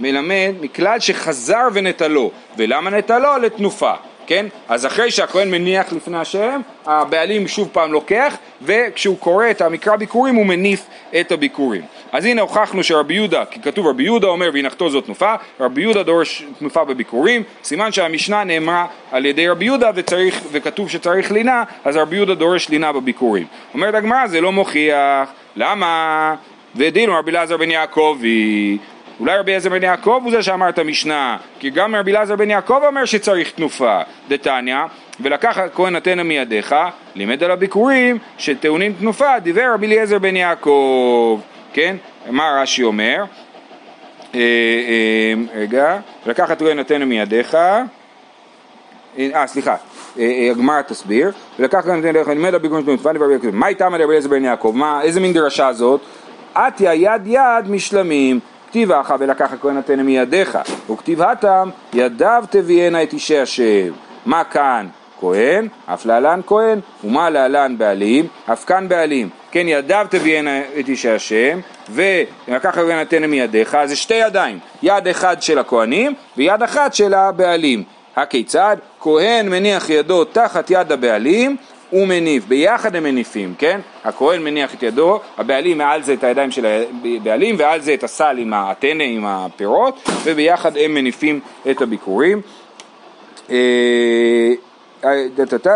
מלמד 0.00 0.52
מכלל 0.60 1.00
שחזר 1.00 1.68
ונטלו. 1.72 2.30
ולמה 2.56 2.90
נטלו? 2.90 3.38
לתנופה. 3.42 3.92
כן? 4.30 4.46
אז 4.68 4.86
אחרי 4.86 5.10
שהכהן 5.10 5.50
מניח 5.50 5.92
לפני 5.92 6.18
השם, 6.18 6.60
הבעלים 6.86 7.48
שוב 7.48 7.68
פעם 7.72 7.92
לוקח, 7.92 8.36
וכשהוא 8.62 9.18
קורא 9.18 9.50
את 9.50 9.60
המקרא 9.60 9.96
ביקורים 9.96 10.34
הוא 10.34 10.46
מניף 10.46 10.86
את 11.20 11.32
הביקורים. 11.32 11.82
אז 12.12 12.24
הנה 12.24 12.42
הוכחנו 12.42 12.84
שרבי 12.84 13.14
יהודה, 13.14 13.44
כי 13.44 13.60
כתוב 13.60 13.86
רבי 13.86 14.02
יהודה 14.02 14.26
אומר 14.26 14.50
והנחתו 14.54 14.90
זאת 14.90 15.04
תנופה, 15.04 15.34
רבי 15.60 15.82
יהודה 15.82 16.02
דורש 16.02 16.44
תנופה 16.58 16.84
בביקורים, 16.84 17.42
סימן 17.64 17.92
שהמשנה 17.92 18.44
נאמרה 18.44 18.86
על 19.12 19.26
ידי 19.26 19.48
רבי 19.48 19.64
יהודה 19.64 19.90
וצריך, 19.94 20.40
וכתוב 20.52 20.90
שצריך 20.90 21.32
לינה, 21.32 21.64
אז 21.84 21.96
רבי 21.96 22.16
יהודה 22.16 22.34
דורש 22.34 22.68
לינה 22.68 22.92
בביקורים. 22.92 23.46
אומרת 23.74 23.94
הגמרא 23.94 24.26
זה 24.26 24.40
לא 24.40 24.52
מוכיח, 24.52 25.28
למה? 25.56 26.34
ודין 26.76 27.10
רבי 27.10 27.30
אלעזר 27.30 27.56
בן 27.56 27.70
יעקבי 27.70 28.78
אולי 29.20 29.38
רבי 29.38 29.50
אליעזר 29.50 29.70
בן 29.70 29.82
יעקב 29.82 30.20
הוא 30.24 30.30
זה 30.30 30.42
שאמר 30.42 30.68
את 30.68 30.78
המשנה, 30.78 31.36
כי 31.58 31.70
גם 31.70 31.94
רבי 31.94 32.10
אליעזר 32.10 32.36
בן 32.36 32.50
יעקב 32.50 32.80
אומר 32.86 33.04
שצריך 33.04 33.50
תנופה, 33.50 34.00
דתניא, 34.28 34.76
ולקח 35.20 35.58
הכהן 35.58 35.96
נתנה 35.96 36.22
מידיך, 36.22 36.74
לימד 37.14 37.44
על 37.44 37.50
הביקורים 37.50 38.18
שטעונים 38.38 38.92
תנופה, 38.92 39.38
דיבר 39.38 39.70
רבי 39.74 39.86
אליעזר 39.86 40.18
בן 40.18 40.36
יעקב, 40.36 41.40
כן? 41.72 41.96
מה 42.30 42.60
רש"י 42.62 42.82
אומר? 42.82 43.24
אה, 44.34 44.40
אה, 44.40 45.34
רגע, 45.54 45.98
ולקח 46.26 46.50
הכהן 46.50 46.78
נתנה 46.78 47.04
מידיך, 47.04 47.54
אה 49.18 49.46
סליחה, 49.46 49.76
הגמרא 50.50 50.82
תסביר, 50.82 51.32
ולקח 51.58 51.78
הכהן 51.78 51.98
נתנה 51.98 52.12
מידיך, 52.12 52.28
לימד 52.28 52.48
על 52.48 52.54
הביקורים 52.54 52.82
שטעונים 52.82 52.96
תנופה, 52.96 53.12
דיבר 53.12 53.24
רבי 53.24 53.34
יעקב, 53.34 53.50
מה 53.52 53.68
איתם 53.68 53.94
על 53.94 54.02
רבי 54.02 54.10
אליעזר 54.10 54.28
בן 54.28 54.44
יעקב? 54.44 54.72
מה, 54.74 55.02
איזה 55.02 55.20
מין 55.20 55.32
דרשה 55.32 55.72
זאת? 55.72 56.00
עטיה 56.54 56.94
יד 56.94 57.26
יד 57.26 57.70
משלמים 57.70 58.40
כתיב 58.70 58.92
אחא 58.92 59.14
ולקח 59.18 59.52
הכהן 59.52 59.76
נתנה 59.76 60.02
מידיך, 60.02 60.58
וכתיב 60.90 61.22
התם 61.22 61.70
ידיו 61.92 62.44
תביאנה 62.50 63.02
את 63.02 63.12
אישי 63.12 63.38
השם. 63.38 63.92
מה 64.26 64.44
כאן? 64.44 64.86
כהן, 65.20 65.68
אף 65.86 66.06
להלן 66.06 66.40
כהן, 66.46 66.80
ומה 67.04 67.30
להלן 67.30 67.78
בעלים, 67.78 68.26
אף 68.52 68.64
כאן 68.64 68.88
בעלים. 68.88 69.28
כן, 69.50 69.68
ידיו 69.68 70.06
תביאנה 70.10 70.60
את 70.80 70.88
אישי 70.88 71.10
השם, 71.10 71.60
ולקח 71.90 72.68
הכהן 72.68 73.00
נתנה 73.00 73.26
מידיך, 73.26 73.76
זה 73.84 73.96
שתי 73.96 74.14
ידיים, 74.14 74.58
יד 74.82 75.08
אחד 75.08 75.42
של 75.42 75.58
הכהנים 75.58 76.14
ויד 76.36 76.62
אחת 76.62 76.94
של 76.94 77.14
הבעלים. 77.14 77.82
הכיצד? 78.16 78.76
כהן 79.00 79.48
מניח 79.48 79.90
ידו 79.90 80.24
תחת 80.24 80.70
יד 80.70 80.92
הבעלים 80.92 81.56
הוא 81.90 82.06
מניף, 82.06 82.44
ביחד 82.44 82.96
הם 82.96 83.02
מניפים, 83.02 83.54
כן? 83.58 83.80
הכהן 84.04 84.42
מניח 84.42 84.74
את 84.74 84.82
ידו, 84.82 85.20
הבעלים 85.38 85.78
מעל 85.78 86.02
זה 86.02 86.12
את 86.12 86.24
הידיים 86.24 86.50
של 86.50 86.84
הבעלים 87.16 87.56
ועל 87.58 87.80
זה 87.80 87.94
את 87.94 88.04
הסל 88.04 88.38
עם 88.38 88.52
הטנא, 88.52 89.02
עם 89.02 89.26
הפירות, 89.26 90.08
וביחד 90.24 90.76
הם 90.76 90.94
מניפים 90.94 91.40
את 91.70 91.82
הביקורים. 91.82 92.40
אה, 93.50 93.56
אה, 95.04 95.26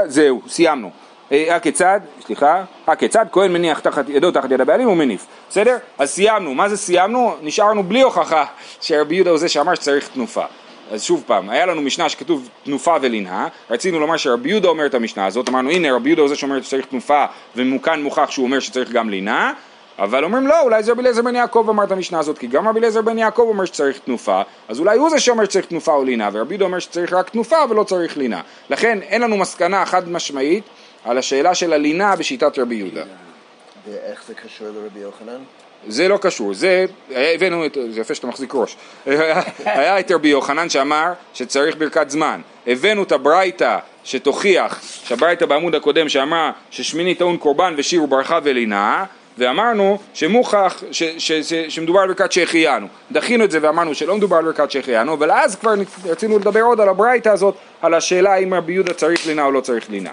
זהו, 0.07 0.43
סיימנו. 0.49 0.91
הכיצד, 1.31 2.01
סליחה, 2.27 2.65
הכיצד 2.87 3.27
כהן 3.33 3.53
מניח 3.53 3.81
תחת 3.81 4.09
ידו 4.09 4.31
תחת 4.31 4.51
יד 4.51 4.61
הבעלים 4.61 4.89
הוא 4.89 4.97
מניף, 4.97 5.27
בסדר? 5.51 5.77
אז 5.99 6.11
סיימנו, 6.11 6.55
מה 6.55 6.69
זה 6.69 6.77
סיימנו? 6.77 7.35
נשארנו 7.43 7.83
בלי 7.83 8.03
הוכחה 8.03 8.45
שרבי 8.81 9.15
יהודה 9.15 9.31
הוא 9.31 9.39
זה 9.39 9.49
שאמר 9.49 9.75
שצריך 9.75 10.09
תנופה. 10.09 10.45
אז 10.91 11.03
שוב 11.03 11.25
פעם, 11.27 11.51
היה 11.51 11.67
לנו 11.67 11.83
משנה 11.83 12.09
שכתוב 12.09 12.49
תנופה 12.65 12.97
ולנהה, 13.03 13.49
רצינו 13.71 14.01
לומר 14.01 14.17
שרבי 14.17 14.49
יהודה 14.49 14.69
אומר 14.69 14.87
את 14.87 14.95
המשנה 14.95 15.27
הזאת, 15.27 15.49
אמרנו 15.49 15.71
הנה 15.71 15.95
רבי 15.95 16.09
יהודה 16.09 16.23
הוא 16.23 16.29
זה 16.29 16.37
שאומר 16.37 16.63
שצריך 16.63 16.87
תנופה 16.87 17.25
ומוכן 17.57 18.03
מוכח 18.03 18.31
שהוא 18.31 18.47
אומר 18.47 18.61
שצריך 18.61 18.91
גם 18.91 19.11
לנהה, 19.11 19.53
אבל 19.99 20.25
אומרים 20.25 20.47
לא, 20.47 20.63
אולי 20.63 20.83
זה 20.83 20.93
רבי 20.93 21.01
אליעזר 21.01 21.23
בן 21.23 21.35
יעקב 21.35 21.67
אמר 21.69 21.85
את 21.85 21.93
המשנה 21.93 22.19
הזאת, 22.19 22.39
כי 22.39 22.47
גם 22.47 22.69
רבי 22.69 22.79
אליעזר 22.79 23.03
בן 23.03 23.19
יעקב 23.19 23.43
אומר 23.43 23.65
שצריך 23.65 23.99
תנופה, 23.99 24.43
אז 24.69 24.81
אולי 24.81 24.99
הוא 24.99 25.11
זה 25.11 25.21
שאומר 25.21 25.45
שצריך 25.45 25.67
תנופה 25.67 25.93
או 25.93 26.05
לינה, 26.05 26.29
ורבי 26.33 26.55
יהודה 26.55 26.65
אומר 26.65 26.79
שצריך 26.79 27.13
רק 27.13 27.31
תנופה 27.31 27.57
ולא 27.71 27.85
צריך 27.85 28.17
לינה. 28.17 28.41
לכן 28.71 29.03
אין 29.03 29.23
לנו 29.23 29.37
מסקנה 29.37 29.87
חד 29.87 30.09
משמעית 30.09 30.65
על 31.05 31.19
השאלה 31.19 31.55
של 31.55 31.73
הלינה 31.73 32.17
בשיטת 32.17 32.59
רבי 32.59 32.75
יהודה. 32.75 33.05
ואיך 33.87 34.25
זה 34.27 34.35
קשור 34.35 34.67
לרבי 34.67 35.01
יוחנן? 35.01 35.43
זה 35.89 36.09
לא 36.09 36.17
קשור, 36.17 36.55
זה, 36.55 36.85
הבאנו 37.11 37.67
את, 37.67 37.79
זה 37.91 38.01
יפה 38.01 38.15
שאתה 38.15 38.27
מחזיק 38.27 38.55
ראש, 38.55 38.77
היה 39.65 40.01
את 40.01 40.11
רבי 40.11 40.29
יוחנן 40.29 40.69
שאמר 40.69 41.13
שצריך 41.35 41.77
ברכת 41.77 42.11
זמן, 42.11 42.41
הבאנו 42.67 43.03
את 43.03 43.13
הברייתא 43.13 43.79
שתוכיח, 44.05 44.81
שהברייתא 45.05 45.47
בעמוד 45.47 45.75
הקודם 45.75 46.09
שאמרה 46.09 46.51
ששמיני 46.71 47.15
טעון 47.15 47.37
קורבן 47.37 47.75
ושיר 47.77 48.03
וברכה 48.03 48.39
ולינה, 48.43 49.05
ואמרנו 49.39 49.99
שמוכח, 50.15 50.83
ש, 50.91 51.03
ש, 51.03 51.33
ש, 51.33 51.55
שמדובר 51.55 52.01
על 52.01 52.09
ברכת 52.09 52.33
שהחיינו, 52.33 52.87
דחינו 53.13 53.45
את 53.45 53.51
זה 53.51 53.59
ואמרנו 53.63 53.95
שלא 53.95 54.17
מדובר 54.17 54.37
על 54.37 54.45
ברכת 54.45 54.71
שהחיינו, 54.71 55.15
אבל 55.15 55.31
אז 55.31 55.57
כבר 55.57 55.75
רצינו 56.05 56.39
לדבר 56.39 56.63
עוד 56.63 56.81
על 56.81 56.89
הברייתא 56.89 57.29
הזאת, 57.29 57.55
על 57.83 57.95
השאלה 57.95 58.37
אם 58.37 58.55
רבי 58.55 58.73
יהודה 58.73 58.93
צריך 58.93 59.27
לינה 59.27 59.45
או 59.45 59.51
לא 59.51 59.61
צריך 59.61 59.91
לינה, 59.91 60.11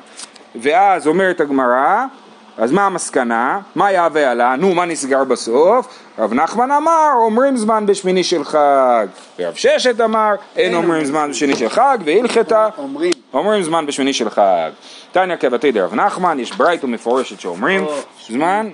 ואז 0.55 1.07
אומרת 1.07 1.41
הגמרא 1.41 2.05
אז 2.57 2.71
מה 2.71 2.85
המסקנה? 2.85 3.59
מה 3.75 3.91
יהווה 3.91 4.31
עלה? 4.31 4.55
נו, 4.55 4.75
מה 4.75 4.85
נסגר 4.85 5.23
בסוף? 5.23 5.87
רב 6.19 6.33
נחמן 6.33 6.71
אמר, 6.71 7.09
אומרים 7.15 7.57
זמן 7.57 7.85
בשמיני 7.85 8.23
של 8.23 8.43
חג. 8.43 9.07
ורב 9.39 9.53
ששת 9.55 10.01
אמר, 10.01 10.35
אין 10.55 10.73
אומרים 10.73 11.05
זמן 11.05 11.29
בשמיני 11.31 11.55
של 11.55 11.69
חג, 11.69 11.97
והלכתה, 12.05 12.69
אומרים. 12.77 13.11
אומרים 13.33 13.63
זמן 13.63 13.85
בשמיני 13.85 14.13
של 14.13 14.29
חג. 14.29 14.69
תניא 15.11 15.35
כבתי 15.35 15.71
דרב 15.71 15.93
נחמן, 15.93 16.39
יש 16.39 16.51
ברייתו 16.51 16.87
מפורשת 16.87 17.39
שאומרים 17.39 17.85
זמן 18.29 18.69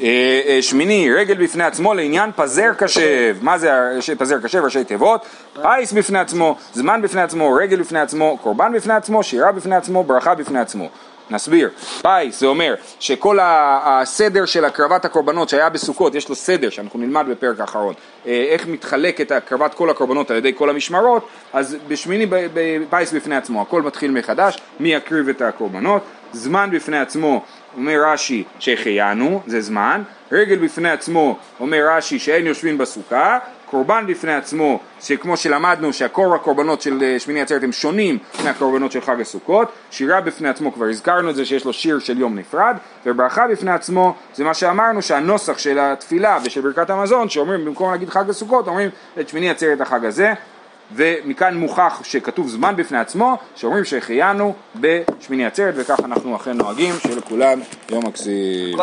אה, 0.00 0.40
אה, 0.46 0.62
שמיני, 0.62 1.12
רגל 1.12 1.34
בפני 1.34 1.64
עצמו 1.64 1.94
לעניין 1.94 2.30
פזר 2.36 2.72
קשב. 2.78 3.36
מה 3.40 3.58
זה 3.58 3.70
פזר 4.18 4.40
קשב? 4.40 4.64
ראשי 4.64 4.84
תיבות. 4.84 5.26
פייס 5.62 5.92
בפני 5.92 6.18
עצמו, 6.18 6.56
זמן 6.72 7.02
בפני 7.02 7.22
עצמו, 7.22 7.52
רגל 7.52 7.80
בפני 7.80 8.00
עצמו, 8.00 8.38
קורבן 8.42 8.72
בפני 8.72 8.94
עצמו, 8.94 9.22
שירה 9.22 9.52
בפני 9.52 9.76
עצמו, 9.76 10.04
ברכה 10.04 10.34
בפני 10.34 10.60
עצמו. 10.60 10.88
נסביר. 11.30 11.70
פייס 12.02 12.40
זה 12.40 12.46
אומר 12.46 12.74
שכל 13.00 13.38
הסדר 13.42 14.44
של 14.44 14.64
הקרבת 14.64 15.04
הקורבנות 15.04 15.48
שהיה 15.48 15.68
בסוכות, 15.68 16.14
יש 16.14 16.28
לו 16.28 16.34
סדר 16.34 16.70
שאנחנו 16.70 16.98
נלמד 16.98 17.26
בפרק 17.28 17.60
האחרון, 17.60 17.94
אה, 18.26 18.46
איך 18.48 18.66
מתחלקת 18.66 19.32
הקרבת 19.32 19.74
כל 19.74 19.90
הקורבנות 19.90 20.30
על 20.30 20.36
ידי 20.36 20.52
כל 20.56 20.70
המשמרות, 20.70 21.28
אז 21.52 21.76
בשמיני 21.88 22.26
פייס 22.90 23.12
בפני 23.12 23.36
עצמו, 23.36 23.62
הכל 23.62 23.82
מתחיל 23.82 24.10
מחדש, 24.10 24.58
מי 24.80 24.94
יקריב 24.94 25.28
את 25.28 25.42
הקורבנות, 25.42 26.02
זמן 26.32 26.70
בפני 26.72 26.98
עצמו, 26.98 27.42
אומר 27.76 28.02
רש"י 28.06 28.44
שהחיינו, 28.58 29.40
זה 29.46 29.60
זמן, 29.60 30.02
רגל 30.32 30.56
בפני 30.56 30.90
עצמו, 30.90 31.38
אומר 31.60 31.88
רש"י 31.90 32.18
שאין 32.18 32.46
יושבים 32.46 32.78
בסוכה, 32.78 33.38
קורבן 33.74 34.04
בפני 34.08 34.34
עצמו, 34.34 34.78
שכמו 35.00 35.36
שלמדנו 35.36 35.92
שהקור 35.92 36.34
הקורבנות 36.34 36.82
של 36.82 37.02
אה, 37.02 37.18
שמיני 37.18 37.40
עצרת 37.40 37.62
הם 37.62 37.72
שונים 37.72 38.18
מהקורבנות 38.44 38.92
של 38.92 39.00
חג 39.00 39.20
הסוכות, 39.20 39.68
שירה 39.90 40.20
בפני 40.20 40.48
עצמו, 40.48 40.72
כבר 40.72 40.86
הזכרנו 40.86 41.30
את 41.30 41.34
זה 41.34 41.44
שיש 41.44 41.64
לו 41.64 41.72
שיר 41.72 41.98
של 41.98 42.18
יום 42.18 42.38
נפרד, 42.38 42.76
וברכה 43.06 43.48
בפני 43.48 43.70
עצמו 43.70 44.14
זה 44.34 44.44
מה 44.44 44.54
שאמרנו 44.54 45.02
שהנוסח 45.02 45.58
של 45.58 45.78
התפילה 45.78 46.38
ושל 46.44 46.60
ברכת 46.60 46.90
המזון, 46.90 47.28
שאומרים 47.28 47.64
במקום 47.64 47.90
להגיד 47.90 48.08
חג 48.08 48.30
הסוכות, 48.30 48.68
אומרים 48.68 48.90
את 49.20 49.28
שמיני 49.28 49.50
עצרת 49.50 49.80
החג 49.80 50.04
הזה, 50.04 50.32
ומכאן 50.92 51.56
מוכח 51.56 52.00
שכתוב 52.04 52.48
זמן 52.48 52.76
בפני 52.76 52.98
עצמו, 52.98 53.36
שאומרים 53.56 53.84
שהחיינו 53.84 54.54
בשמיני 54.76 55.46
עצרת, 55.46 55.74
וכך 55.76 56.00
אנחנו 56.04 56.36
אכן 56.36 56.52
נוהגים, 56.56 56.94
שלכולם 57.02 57.60
יום 57.90 58.06
מקסים. 58.06 58.76